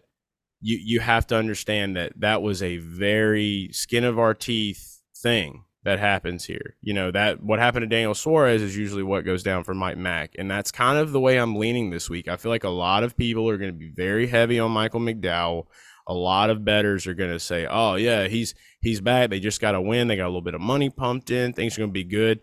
[0.62, 5.64] you you have to understand that that was a very skin of our teeth thing
[5.84, 6.76] that happens here.
[6.82, 9.98] You know that what happened to Daniel Suarez is usually what goes down for Mike
[9.98, 12.28] Mack, and that's kind of the way I'm leaning this week.
[12.28, 15.00] I feel like a lot of people are going to be very heavy on Michael
[15.00, 15.68] McDowell.
[16.08, 19.30] A lot of betters are going to say, "Oh yeah, he's he's back.
[19.30, 20.08] They just got to win.
[20.08, 21.54] They got a little bit of money pumped in.
[21.54, 22.40] Things are going to be good."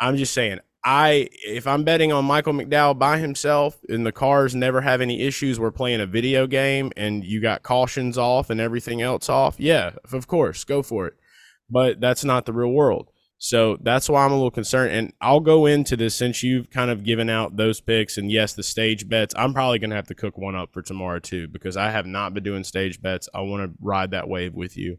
[0.00, 4.54] I'm just saying, I if I'm betting on Michael McDowell by himself and the cars
[4.54, 8.60] never have any issues, we're playing a video game and you got cautions off and
[8.60, 9.56] everything else off.
[9.58, 11.14] Yeah, of course, go for it.
[11.70, 13.08] But that's not the real world.
[13.38, 14.92] So that's why I'm a little concerned.
[14.92, 18.16] And I'll go into this since you've kind of given out those picks.
[18.16, 20.82] And yes, the stage bets, I'm probably going to have to cook one up for
[20.82, 23.28] tomorrow too, because I have not been doing stage bets.
[23.34, 24.98] I want to ride that wave with you.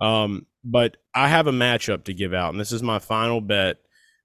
[0.00, 2.50] Um, but I have a matchup to give out.
[2.50, 3.78] And this is my final bet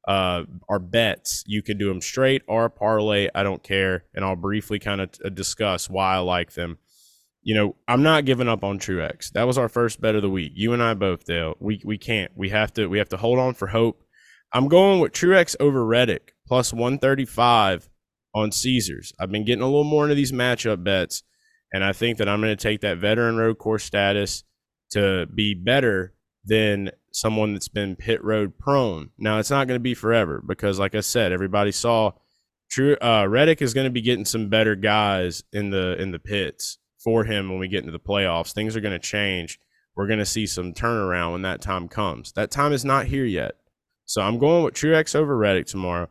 [0.07, 0.43] uh,
[0.79, 1.43] bets.
[1.45, 3.27] You can do them straight or parlay.
[3.35, 4.05] I don't care.
[4.15, 6.77] And I'll briefly kind of t- discuss why I like them.
[7.43, 9.31] You know, I'm not giving up on Truex.
[9.33, 10.53] That was our first bet of the week.
[10.55, 11.55] You and I both, Dale.
[11.59, 12.31] We we can't.
[12.35, 12.87] We have to.
[12.87, 14.03] We have to hold on for hope.
[14.53, 17.89] I'm going with Truex over Reddick plus 135
[18.33, 19.13] on Caesars.
[19.19, 21.23] I've been getting a little more into these matchup bets,
[21.73, 24.43] and I think that I'm going to take that veteran road course status
[24.91, 26.13] to be better
[26.45, 29.09] than someone that's been pit road prone.
[29.17, 32.11] Now it's not going to be forever because, like I said, everybody saw
[32.69, 36.19] True uh, Reddick is going to be getting some better guys in the in the
[36.19, 38.53] pits for him when we get into the playoffs.
[38.53, 39.59] Things are going to change.
[39.95, 42.33] We're going to see some turnaround when that time comes.
[42.33, 43.53] That time is not here yet.
[44.05, 46.09] So I'm going with Truex over Reddick tomorrow.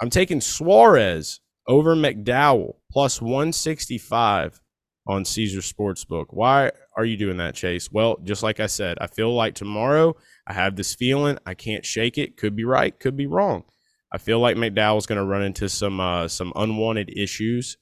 [0.00, 4.60] I'm taking Suarez over McDowell plus 165
[5.06, 6.26] on Caesar Sportsbook.
[6.30, 7.90] Why are you doing that, Chase?
[7.92, 11.38] Well, just like I said, I feel like tomorrow I have this feeling.
[11.46, 12.36] I can't shake it.
[12.36, 13.64] Could be right, could be wrong.
[14.12, 17.76] I feel like McDowell's going to run into some uh, some unwanted issues,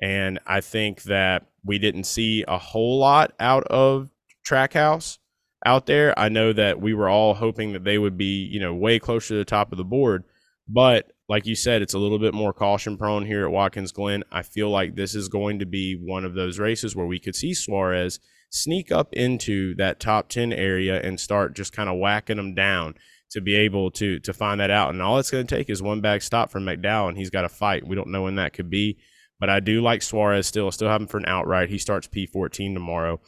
[0.00, 4.08] and I think that we didn't see a whole lot out of
[4.46, 5.18] Trackhouse
[5.66, 6.18] out there.
[6.18, 9.28] I know that we were all hoping that they would be, you know, way closer
[9.34, 10.24] to the top of the board,
[10.68, 14.24] but like you said, it's a little bit more caution prone here at Watkins Glen.
[14.30, 17.34] I feel like this is going to be one of those races where we could
[17.34, 22.36] see Suarez sneak up into that top 10 area and start just kind of whacking
[22.36, 22.94] them down
[23.30, 24.90] to be able to to find that out.
[24.90, 27.44] And all it's going to take is one bag stop from McDowell, and he's got
[27.44, 27.86] a fight.
[27.86, 28.98] We don't know when that could be,
[29.40, 30.70] but I do like Suarez still.
[30.70, 31.68] Still have him for an outright.
[31.68, 33.20] He starts P14 tomorrow.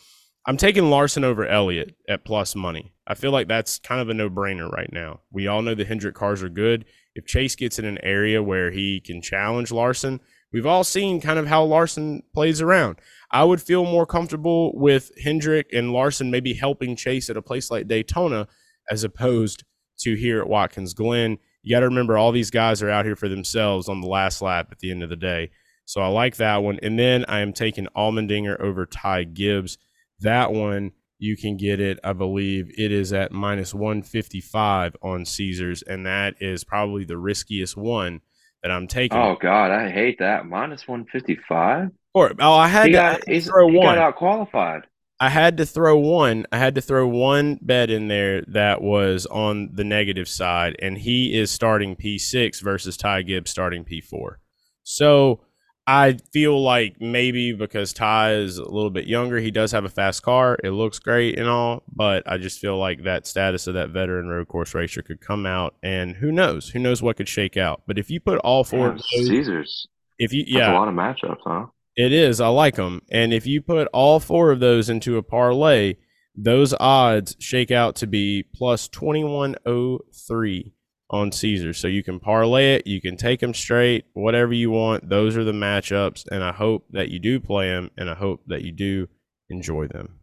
[0.48, 2.94] I'm taking Larson over Elliott at plus money.
[3.04, 5.20] I feel like that's kind of a no brainer right now.
[5.32, 6.84] We all know the Hendrick cars are good.
[7.16, 10.20] If Chase gets in an area where he can challenge Larson,
[10.52, 12.98] we've all seen kind of how Larson plays around.
[13.30, 17.70] I would feel more comfortable with Hendrick and Larson maybe helping Chase at a place
[17.70, 18.48] like Daytona
[18.90, 19.64] as opposed
[20.00, 21.38] to here at Watkins Glen.
[21.62, 24.40] You got to remember all these guys are out here for themselves on the last
[24.40, 25.50] lap at the end of the day.
[25.84, 26.78] So I like that one.
[26.82, 29.78] And then I am taking Allmendinger over Ty Gibbs.
[30.20, 31.98] That one you can get it.
[32.04, 37.76] I believe it is at minus 155 on Caesars, and that is probably the riskiest
[37.76, 38.20] one
[38.62, 39.18] that I'm taking.
[39.18, 41.90] Oh God, I hate that minus 155.
[42.16, 43.94] Or oh, I had he to, got, I had to throw he one.
[43.94, 44.84] got out qualified.
[45.20, 46.46] I had to throw one.
[46.50, 50.96] I had to throw one bet in there that was on the negative side, and
[50.96, 54.36] he is starting P6 versus Ty Gibbs starting P4.
[54.82, 55.42] So
[55.86, 59.90] I feel like maybe because Ty is a little bit younger, he does have a
[59.90, 60.56] fast car.
[60.64, 64.28] It looks great and all, but I just feel like that status of that veteran
[64.28, 66.70] road course racer could come out, and who knows?
[66.70, 67.82] Who knows what could shake out?
[67.86, 69.86] But if you put all four, of those, Caesars,
[70.18, 71.66] if you yeah, a lot of matchups, huh?
[71.96, 72.40] It is.
[72.40, 75.96] I like them, and if you put all four of those into a parlay,
[76.34, 80.74] those odds shake out to be plus twenty one oh three
[81.08, 81.72] on Caesar.
[81.72, 85.08] So you can parlay it, you can take them straight, whatever you want.
[85.08, 88.42] Those are the matchups, and I hope that you do play them, and I hope
[88.48, 89.08] that you do
[89.48, 90.18] enjoy them.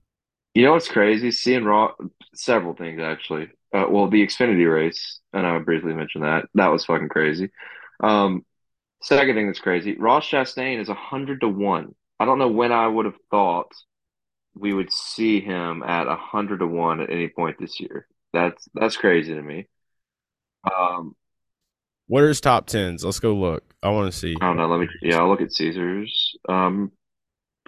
[0.54, 1.32] You know what's crazy?
[1.32, 1.94] Seeing Raw,
[2.36, 3.50] several things actually.
[3.74, 6.46] Uh, well, the Xfinity race, and I briefly mentioned that.
[6.54, 7.50] That was fucking crazy.
[8.04, 8.46] Um,
[9.04, 11.96] second thing that's crazy, Ross Chastain is hundred to one.
[12.20, 13.72] I don't know when I would have thought
[14.56, 18.08] we would see him at hundred to one at any point this year.
[18.34, 19.68] That's that's crazy to me.
[20.64, 21.16] Um,
[22.08, 23.04] what are his top tens?
[23.04, 23.64] Let's go look.
[23.82, 24.36] I want to see.
[24.40, 24.68] I don't know.
[24.68, 24.88] Let me.
[25.02, 26.36] Yeah, I'll look at Caesars.
[26.48, 26.92] Um,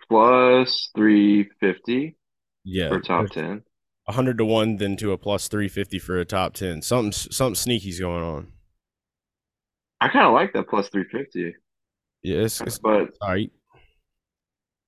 [0.07, 2.15] plus three fifty.
[2.63, 3.63] Yeah, for top ten.
[4.07, 6.81] hundred to one, then to a plus three fifty for a top ten.
[6.81, 8.51] Something something sneaky's going on.
[10.01, 11.55] I kind of like that plus three fifty.
[12.21, 13.51] Yes, yeah, but all right.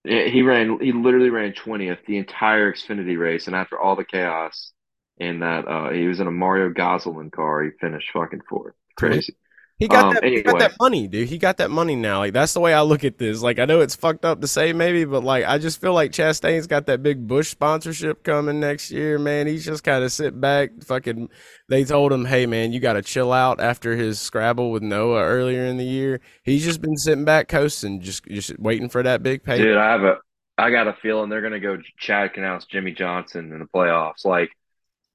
[0.04, 0.80] He ran.
[0.80, 4.72] He literally ran twentieth the entire Xfinity race, and after all the chaos,
[5.18, 7.64] in that uh, he was in a Mario Gosselin car.
[7.64, 8.76] He finished fucking fourth.
[8.96, 9.36] Crazy.
[9.80, 10.24] He got um, that.
[10.24, 10.38] Anyway.
[10.38, 11.30] He got that money, dude.
[11.30, 12.18] He got that money now.
[12.20, 13.44] Like that's the way I look at this.
[13.44, 16.12] Like I know it's fucked up to say maybe, but like I just feel like
[16.12, 19.20] Chastain's got that big Busch sponsorship coming next year.
[19.20, 20.72] Man, he's just kind of sit back.
[20.84, 21.30] Fucking,
[21.70, 25.22] they told him, hey man, you got to chill out after his scrabble with Noah
[25.22, 26.22] earlier in the year.
[26.42, 29.60] He's just been sitting back coasting, just just waiting for that big pay.
[29.60, 30.18] Dude, I have a,
[30.58, 34.26] I got a feeling they're gonna go Chad Knaus Jimmie Johnson in the playoffs.
[34.26, 34.50] Like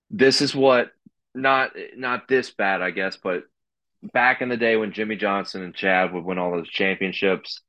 [0.09, 0.93] this is what
[1.35, 3.43] not not this bad, I guess, but
[4.03, 7.61] back in the day when Jimmie Johnson and Chad would win all those championships,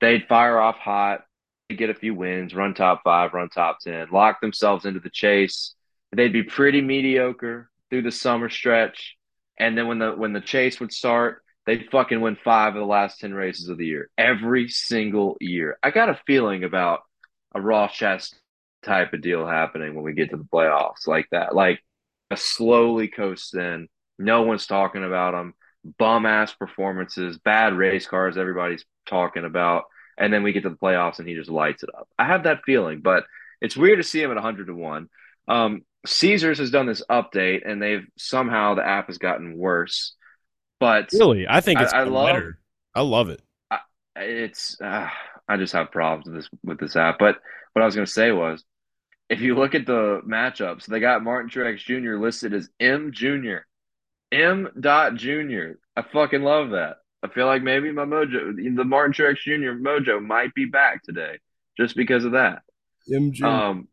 [0.00, 1.22] they'd fire off hot,
[1.68, 5.74] get a few wins, run top five, run top ten, lock themselves into the chase.
[6.12, 9.16] They'd be pretty mediocre through the summer stretch,
[9.58, 12.86] and then when the when the chase would start, they'd fucking win five of the
[12.86, 15.78] last ten races of the year every single year.
[15.82, 17.00] I got a feeling about
[17.54, 18.40] a Ross Chest
[18.82, 21.54] type of deal happening when we get to the playoffs like that.
[21.54, 21.80] Like
[22.30, 23.88] a slowly coast in.
[24.18, 25.54] No one's talking about them.
[25.98, 29.84] Bum ass performances, bad race cars, everybody's talking about.
[30.18, 32.08] And then we get to the playoffs and he just lights it up.
[32.18, 33.24] I have that feeling, but
[33.60, 35.08] it's weird to see him at 100 to 1.
[35.48, 40.14] Um, Caesars has done this update and they've somehow the app has gotten worse.
[40.78, 42.58] But really, I think it's I, I love, better.
[42.94, 43.42] I love it.
[43.70, 43.80] I,
[44.16, 45.08] it's uh,
[45.46, 47.18] I just have problems with this with this app.
[47.18, 47.36] But
[47.72, 48.64] what I was going to say was
[49.28, 52.16] if you look at the matchups, they got Martin Truex Jr.
[52.16, 53.58] listed as M Jr.
[54.32, 54.68] M.
[54.78, 55.72] Dot Jr.
[55.96, 56.96] I fucking love that.
[57.22, 59.78] I feel like maybe my mojo, the Martin Truex Jr.
[59.78, 61.38] mojo, might be back today
[61.76, 62.62] just because of that.
[63.12, 63.46] M Jr.
[63.46, 63.88] Um,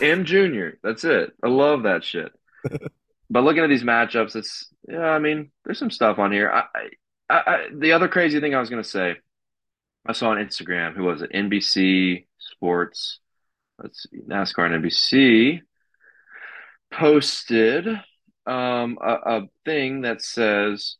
[0.00, 0.70] M Jr.
[0.82, 1.32] That's it.
[1.42, 2.32] I love that shit.
[3.30, 5.10] but looking at these matchups, it's yeah.
[5.10, 6.50] I mean, there's some stuff on here.
[6.50, 6.64] I,
[7.30, 9.16] I, I the other crazy thing I was gonna say,
[10.06, 10.94] I saw on Instagram.
[10.94, 11.32] Who was it?
[11.32, 13.20] NBC Sports
[13.82, 15.60] let's see, NASCAR and NBC
[16.90, 17.86] posted
[18.48, 20.96] um, a, a thing that says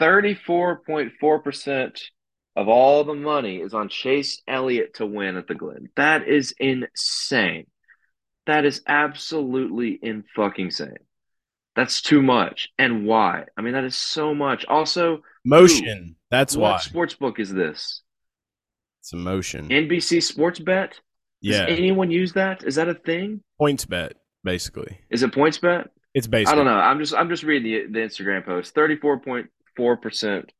[0.00, 2.00] 34.4%
[2.56, 5.88] of all the money is on Chase Elliott to win at the Glen.
[5.96, 7.66] That is insane.
[8.46, 10.96] That is absolutely in fucking insane.
[11.76, 12.70] That's too much.
[12.78, 13.44] And why?
[13.56, 14.64] I mean, that is so much.
[14.66, 16.16] Also, motion.
[16.30, 16.78] That's what why.
[16.78, 18.02] sports book is this?
[19.00, 19.68] It's a motion.
[19.68, 20.98] NBC Sports Bet.
[21.40, 21.66] Yeah.
[21.66, 22.64] Does anyone use that?
[22.64, 23.42] Is that a thing?
[23.60, 24.98] PointsBet, basically.
[25.10, 25.88] Is it PointsBet?
[26.14, 26.52] It's basically.
[26.52, 26.80] I don't know.
[26.80, 28.74] I'm just I'm just reading the the Instagram post.
[28.74, 30.50] Thirty four point four percent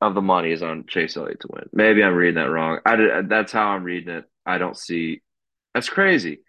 [0.00, 1.68] of the money is on Chase Elliott to win.
[1.72, 2.80] Maybe I'm reading that wrong.
[2.84, 4.24] I did, that's how I'm reading it.
[4.44, 5.22] I don't see.
[5.74, 6.40] That's crazy.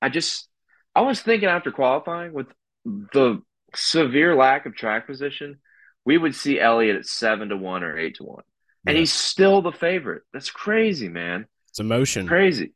[0.00, 0.48] I just
[0.94, 2.46] I was thinking after qualifying with
[2.84, 3.42] the
[3.74, 5.58] severe lack of track position,
[6.04, 8.44] we would see Elliott at seven to one or eight to one,
[8.86, 10.22] and he's still the favorite.
[10.32, 11.46] That's crazy, man.
[11.68, 12.26] It's emotion.
[12.26, 12.72] crazy.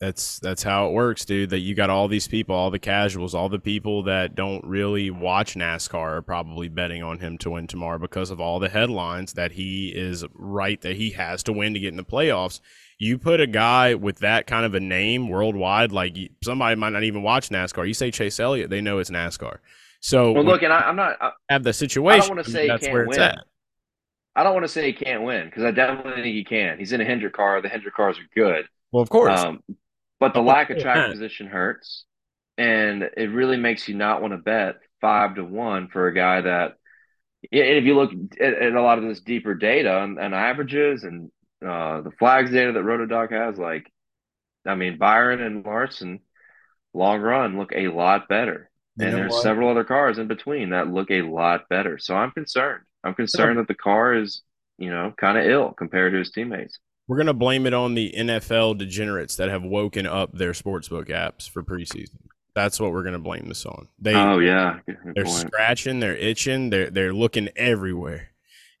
[0.00, 1.50] That's that's how it works, dude.
[1.50, 5.10] That you got all these people, all the casuals, all the people that don't really
[5.10, 9.32] watch NASCAR are probably betting on him to win tomorrow because of all the headlines
[9.32, 12.60] that he is right that he has to win to get in the playoffs.
[13.00, 17.02] You put a guy with that kind of a name worldwide, like somebody might not
[17.02, 17.86] even watch NASCAR.
[17.86, 19.58] You say Chase Elliott, they know it's NASCAR.
[20.00, 22.22] So well, look, and I, am not I, have the situation.
[22.22, 23.34] I don't want to say he can't win.
[24.36, 26.78] I don't want to say he can't win because I definitely think he can.
[26.78, 27.60] He's in a Hendrick car.
[27.60, 28.66] The Hendrick cars are good.
[28.92, 29.40] Well, of course.
[29.40, 29.60] Um,
[30.20, 32.04] but the lack of track position hurts,
[32.56, 36.40] and it really makes you not want to bet five to one for a guy
[36.42, 36.74] that
[37.52, 41.04] and if you look at, at a lot of this deeper data and, and averages
[41.04, 41.30] and
[41.64, 43.90] uh, the flags data that Rotodoc has, like,
[44.66, 46.20] I mean, Byron and Larson,
[46.94, 48.70] long run, look a lot better.
[48.96, 49.42] You And there's what?
[49.42, 51.98] several other cars in between that look a lot better.
[51.98, 52.84] So I'm concerned.
[53.04, 54.42] I'm concerned that the car is,
[54.78, 56.78] you know, kind of ill compared to his teammates.
[57.08, 61.48] We're gonna blame it on the NFL degenerates that have woken up their sportsbook apps
[61.48, 62.18] for preseason.
[62.54, 63.88] That's what we're gonna blame this on.
[63.98, 65.38] They Oh yeah, good they're point.
[65.48, 68.28] scratching, they're itching, they're they're looking everywhere.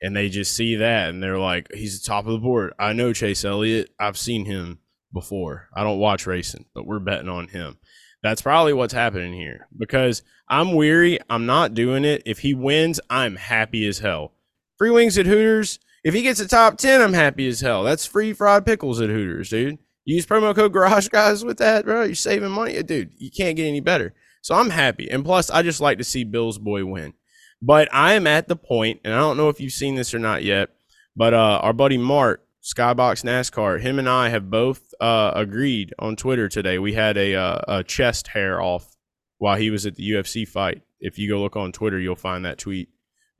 [0.00, 2.72] And they just see that and they're like, he's the top of the board.
[2.78, 3.90] I know Chase Elliott.
[3.98, 4.78] I've seen him
[5.12, 5.68] before.
[5.74, 7.78] I don't watch racing, but we're betting on him.
[8.22, 11.18] That's probably what's happening here because I'm weary.
[11.28, 12.22] I'm not doing it.
[12.26, 14.32] If he wins, I'm happy as hell.
[14.76, 15.78] Free wings at Hooters.
[16.08, 17.84] If he gets a top 10, I'm happy as hell.
[17.84, 19.76] That's free fried pickles at Hooters, dude.
[20.06, 22.04] Use promo code Garage Guys with that, bro.
[22.04, 22.82] You're saving money.
[22.82, 24.14] Dude, you can't get any better.
[24.40, 25.10] So I'm happy.
[25.10, 27.12] And plus, I just like to see Bill's boy win.
[27.60, 30.18] But I am at the point, and I don't know if you've seen this or
[30.18, 30.70] not yet,
[31.14, 36.16] but uh, our buddy Mark, Skybox NASCAR, him and I have both uh, agreed on
[36.16, 36.78] Twitter today.
[36.78, 38.96] We had a, uh, a chest hair off
[39.36, 40.80] while he was at the UFC fight.
[41.00, 42.88] If you go look on Twitter, you'll find that tweet.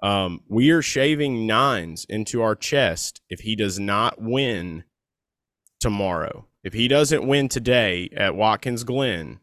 [0.03, 4.85] Um, we are shaving nines into our chest if he does not win
[5.81, 6.47] tomorrow.
[6.63, 9.41] If he doesn't win today at Watkins Glen,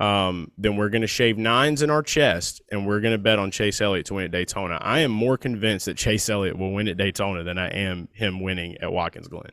[0.00, 3.38] um, then we're going to shave nines in our chest and we're going to bet
[3.38, 4.78] on Chase Elliott to win at Daytona.
[4.80, 8.40] I am more convinced that Chase Elliott will win at Daytona than I am him
[8.40, 9.52] winning at Watkins Glen.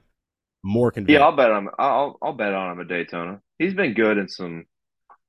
[0.64, 1.20] More convinced.
[1.20, 3.42] Yeah, I'll bet on I'll I'll bet on him at Daytona.
[3.60, 4.66] He's been good in some.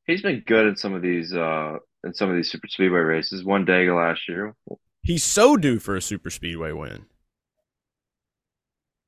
[0.07, 3.45] He's been good in some of these uh in some of these super speedway races.
[3.45, 4.57] Won Dega last year.
[5.03, 7.07] He's so due for a super speedway win.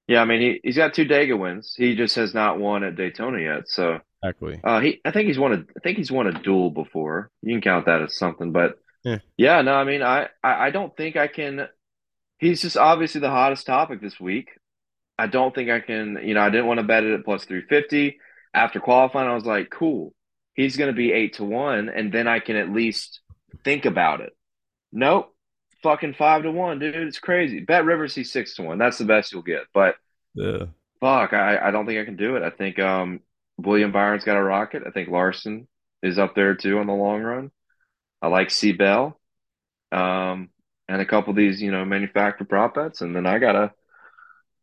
[0.09, 1.75] Yeah, I mean he he's got two Dega wins.
[1.77, 3.69] He just has not won at Daytona yet.
[3.69, 4.61] So Exactly.
[4.65, 7.31] uh he I think he's won a I think he's won a duel before.
[7.43, 9.19] You can count that as something, but Yeah.
[9.37, 11.69] yeah, no, I mean I I, I don't think I can.
[12.39, 14.51] He's just obviously the hottest topic this week.
[15.19, 16.19] I don't think I can.
[16.23, 18.19] You know, I didn't want to bet it at plus three fifty
[18.55, 19.29] after qualifying.
[19.29, 20.15] I was like, cool,
[20.55, 23.21] he's going to be eight to one, and then I can at least
[23.65, 24.33] think about it.
[24.93, 25.32] Nope,
[25.83, 26.95] fucking five to one, dude.
[26.97, 27.65] It's crazy.
[27.65, 28.79] BetRivers, he's six to one.
[28.79, 29.63] That's the best you'll get.
[29.75, 29.97] But
[30.35, 30.67] Yeah.
[31.01, 32.43] fuck, I, I don't think I can do it.
[32.43, 33.21] I think um
[33.59, 34.83] William Byron's got a rocket.
[34.87, 35.69] I think Larson
[36.03, 37.51] is up there too on the long run.
[38.23, 39.21] I like C Bell,
[39.93, 40.51] um,
[40.89, 43.73] and a couple of these, you know, manufactured prop bets, and then I gotta,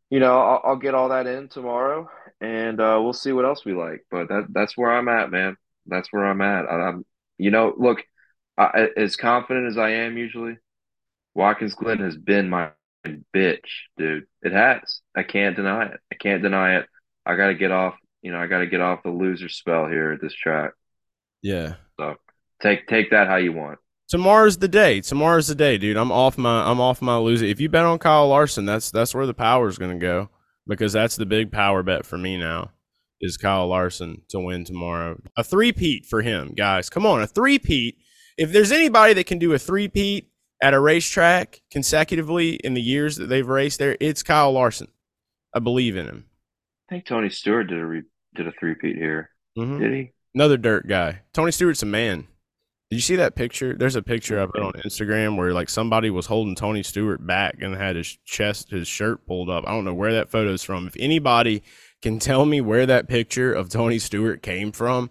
[0.09, 2.09] you know, I'll, I'll get all that in tomorrow,
[2.41, 4.05] and uh, we'll see what else we like.
[4.09, 5.57] But that that's where I'm at, man.
[5.85, 6.65] That's where I'm at.
[6.65, 7.05] I, I'm,
[7.37, 8.03] you know, look,
[8.57, 10.57] I, as confident as I am usually,
[11.35, 12.71] Watkins Glen has been my
[13.05, 13.59] bitch,
[13.97, 14.25] dude.
[14.41, 15.01] It has.
[15.15, 15.99] I can't deny it.
[16.11, 16.87] I can't deny it.
[17.25, 17.95] I got to get off.
[18.21, 20.71] You know, I got to get off the loser spell here at this track.
[21.41, 21.75] Yeah.
[21.99, 22.15] So
[22.61, 23.79] take take that how you want.
[24.09, 25.01] Tomorrow's the day.
[25.01, 25.95] Tomorrow's the day, dude.
[25.95, 27.45] I'm off my I'm off my loser.
[27.45, 30.29] If you bet on Kyle Larson, that's that's where the power's gonna go.
[30.67, 32.71] Because that's the big power bet for me now.
[33.21, 35.19] Is Kyle Larson to win tomorrow.
[35.35, 36.89] A three-peat for him, guys.
[36.89, 37.97] Come on, a three-peat.
[38.37, 40.29] If there's anybody that can do a three-peat
[40.61, 44.87] at a racetrack consecutively in the years that they've raced there, it's Kyle Larson.
[45.53, 46.25] I believe in him.
[46.89, 48.03] I think Tony Stewart did a re-
[48.35, 49.29] did a three-peat here.
[49.57, 49.79] Mhm.
[49.79, 50.11] Did he?
[50.35, 51.21] Another dirt guy.
[51.33, 52.27] Tony Stewart's a man.
[52.89, 53.75] Did you see that picture?
[53.75, 57.57] There's a picture I put on Instagram where like somebody was holding Tony Stewart back
[57.61, 59.63] and had his chest, his shirt pulled up.
[59.67, 60.87] I don't know where that photo's from.
[60.87, 61.61] If anybody
[62.01, 65.09] can tell me where that picture of Tony Stewart came from,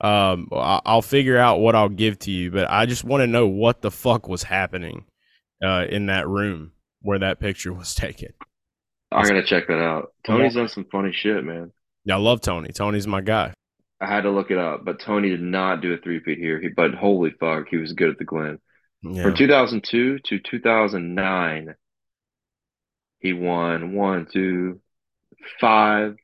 [0.00, 2.50] um, I'll figure out what I'll give to you.
[2.50, 5.04] But I just want to know what the fuck was happening
[5.62, 6.72] uh, in that room
[7.02, 8.32] where that picture was taken.
[9.12, 10.12] I gotta check that out.
[10.24, 11.72] Tony's done some funny shit, man.
[12.04, 12.70] Yeah, I love Tony.
[12.72, 13.52] Tony's my guy.
[14.00, 16.60] I had to look it up, but Tony did not do a three-peat here.
[16.60, 18.58] He, but holy fuck, he was good at the Glen.
[19.02, 19.24] Yeah.
[19.24, 21.74] From 2002 to 2009,
[23.18, 24.80] he won one, two,
[25.60, 26.16] five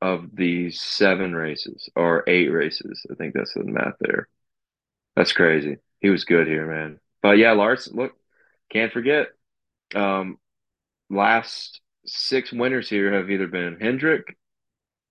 [0.00, 3.04] of the seven races or eight races.
[3.10, 4.28] I think that's the math there.
[5.16, 5.76] That's crazy.
[6.00, 6.98] He was good here, man.
[7.22, 8.12] But yeah, Larson, look,
[8.70, 9.28] can't forget.
[9.94, 10.38] Um,
[11.10, 14.36] last six winners here have either been Hendrick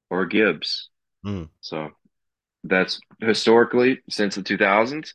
[0.10, 0.90] or Gibbs.
[1.26, 1.50] Mm.
[1.62, 1.92] So
[2.64, 5.14] that's historically since the 2000s,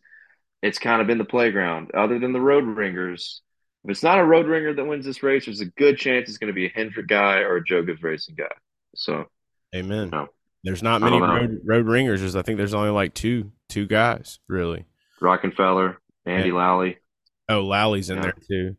[0.62, 1.90] it's kind of been the playground.
[1.94, 3.42] Other than the road ringers,
[3.84, 6.38] if it's not a road ringer that wins this race, there's a good chance it's
[6.38, 8.54] going to be a Hendrick guy or a Joe Gibbs Racing guy.
[8.94, 9.26] So
[9.74, 10.10] Amen.
[10.10, 10.28] No.
[10.62, 12.20] There's not many road, road ringers.
[12.20, 14.86] There's, I think there's only like two two guys really.
[15.20, 16.54] Rockenfeller, Andy Yeah.
[16.54, 16.98] Lally.
[17.48, 18.22] Oh, Lally's in Yeah.
[18.22, 18.76] there too.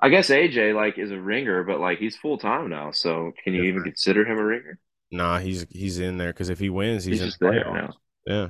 [0.00, 2.90] I guess AJ like is a ringer, but like he's full time now.
[2.90, 4.78] So can you even consider him a ringer?
[5.12, 7.72] Nah, he's he's in there because if he wins, he's, He's in just the there
[7.72, 7.94] now.
[8.26, 8.48] Yeah.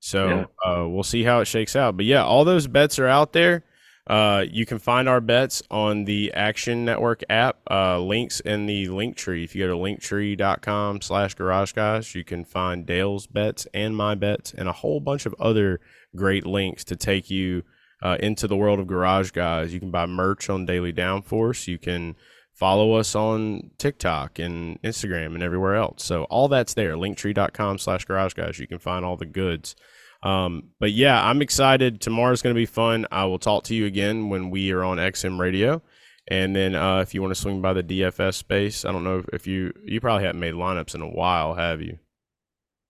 [0.00, 1.96] So Uh, we'll see how it shakes out.
[1.96, 3.64] But yeah, all those bets are out there.
[4.08, 7.58] Uh, you can find our bets on the Action Network app.
[7.70, 9.44] Uh, links in the link tree.
[9.44, 14.14] If you go to linktree.com slash garage guys, you can find Dale's bets and my
[14.14, 15.80] bets and a whole bunch of other
[16.16, 17.64] great links to take you
[18.02, 19.74] uh, into the world of garage guys.
[19.74, 21.66] You can buy merch on Daily Downforce.
[21.66, 22.16] You can
[22.54, 26.02] follow us on TikTok and Instagram and everywhere else.
[26.02, 26.94] So all that's there.
[26.94, 28.58] Linktree.com slash garage guys.
[28.58, 29.76] You can find all the goods.
[30.22, 32.00] Um, but yeah, I'm excited.
[32.00, 33.06] Tomorrow's going to be fun.
[33.10, 35.82] I will talk to you again when we are on XM Radio.
[36.30, 39.24] And then uh, if you want to swing by the DFS space, I don't know
[39.32, 41.98] if you you probably haven't made lineups in a while, have you?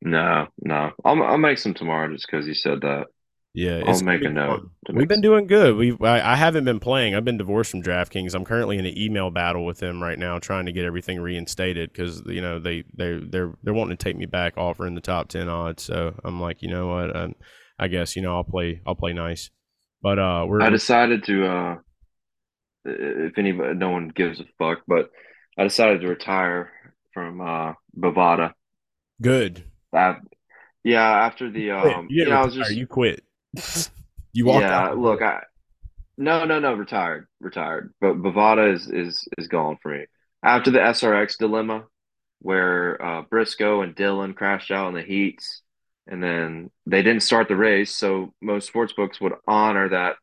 [0.01, 0.91] No, no.
[1.05, 3.07] I'll I'll make some tomorrow just because you said that.
[3.59, 4.71] Yeah, I'll make a note.
[4.89, 5.75] We've been doing good.
[5.75, 7.17] We I, I, haven't been playing.
[7.17, 8.33] I've been divorced from DraftKings.
[8.33, 11.93] I'm currently in an email battle with them right now, trying to get everything reinstated
[11.93, 15.27] because you know they they they're they're wanting to take me back, offering the top
[15.27, 15.83] ten odds.
[15.83, 17.17] So I'm like, you know what?
[17.17, 17.35] I,
[17.81, 19.51] I guess you know I'll play I'll play nice.
[20.03, 21.77] But uh, we're I decided to uh,
[22.85, 25.11] if anybody, no one gives a fuck, but
[25.59, 26.71] I decided to retire
[27.13, 28.53] from uh Bovada.
[29.21, 29.65] Good.
[29.93, 30.21] That
[30.85, 33.25] yeah, after the um, you, you know, I was just you quit
[34.33, 34.99] you walked yeah, out.
[34.99, 35.43] look, I
[36.19, 37.95] no, no, no, retired, retired.
[38.01, 40.07] But Bovada is is is gone for me
[40.43, 41.85] after the SRX dilemma,
[42.41, 45.63] where uh, Briscoe and Dillon crashed out in the heats,
[46.09, 47.95] and then they didn't start the race.
[47.95, 50.17] So most sports books would honor that.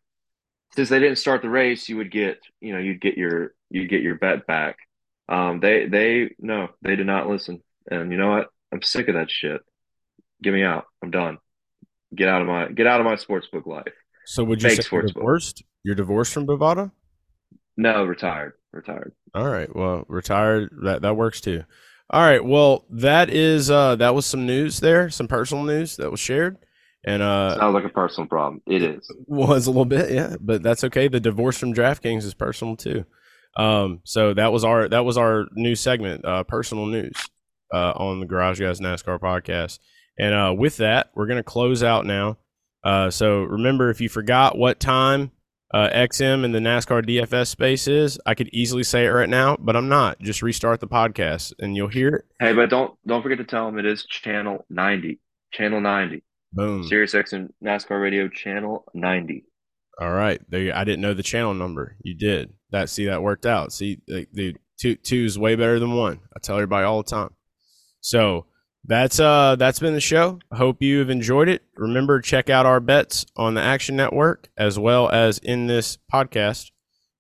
[0.76, 3.89] Since they didn't start the race, you would get you know you'd get your you'd
[3.89, 4.78] get your bet back.
[5.30, 7.61] Um, they they no, they did not listen.
[7.89, 8.49] And you know what?
[8.73, 9.61] I'm sick of that shit.
[10.43, 10.86] Get me out.
[11.01, 11.38] I'm done.
[12.14, 13.93] Get out of my get out of my sportsbook life.
[14.26, 15.64] So would you Fake say you're divorced?
[15.84, 16.91] You're divorced from Bovada?
[17.78, 18.53] No, retired.
[18.72, 19.14] Retired.
[19.34, 19.74] All right.
[19.74, 20.70] Well, retired.
[20.84, 21.64] That that works too.
[22.10, 22.43] All right.
[22.43, 26.58] Well, that is uh that was some news there, some personal news that was shared.
[27.03, 28.62] And uh sounds like a personal problem.
[28.66, 29.10] It is.
[29.28, 31.08] Was a little bit, yeah, but that's okay.
[31.08, 33.06] The divorce from DraftKings is personal too.
[33.58, 37.14] Um, so that was our that was our new segment, uh, personal news,
[37.74, 39.80] uh, on the Garage Guys NASCAR podcast.
[40.18, 42.38] And uh, with that, we're going to close out now.
[42.84, 45.32] Uh, so remember, if you forgot what time
[45.74, 49.57] uh, XM in the NASCAR DFS space is, I could easily say it right now,
[49.59, 50.20] but I'm not.
[50.20, 52.26] Just restart the podcast and you'll hear it.
[52.39, 55.20] Hey, but don't don't forget to tell them it is channel 90.
[55.51, 56.24] Channel 90.
[56.53, 56.84] Boom.
[56.84, 59.43] Sirius XM NASCAR Radio channel 90.
[59.99, 60.39] All right.
[60.49, 61.97] There, I didn't know the channel number.
[62.01, 62.53] You did.
[62.72, 63.74] That see that worked out.
[63.74, 66.20] See, the, the two two is way better than one.
[66.36, 67.34] I tell everybody all the time.
[68.01, 68.45] So
[68.88, 70.40] that's uh that's been the show.
[70.52, 71.64] Hope you have enjoyed it.
[71.76, 76.72] Remember, check out our bets on the Action Network as well as in this podcast.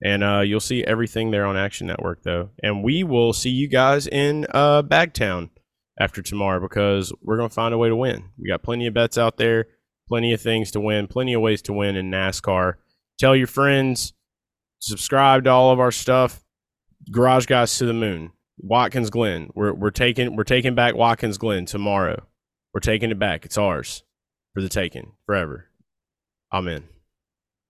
[0.03, 2.49] And uh, you'll see everything there on Action Network, though.
[2.61, 5.49] And we will see you guys in uh, Bagtown
[5.99, 8.25] after tomorrow because we're going to find a way to win.
[8.37, 9.67] We got plenty of bets out there,
[10.07, 12.73] plenty of things to win, plenty of ways to win in NASCAR.
[13.17, 14.13] Tell your friends,
[14.79, 16.43] subscribe to all of our stuff.
[17.09, 18.31] Garage Guys to the Moon.
[18.57, 19.49] Watkins Glen.
[19.53, 22.25] We're we're taking we're taking back Watkins Glen tomorrow.
[22.73, 23.45] We're taking it back.
[23.45, 24.03] It's ours
[24.53, 25.69] for the taking forever.
[26.53, 26.83] Amen.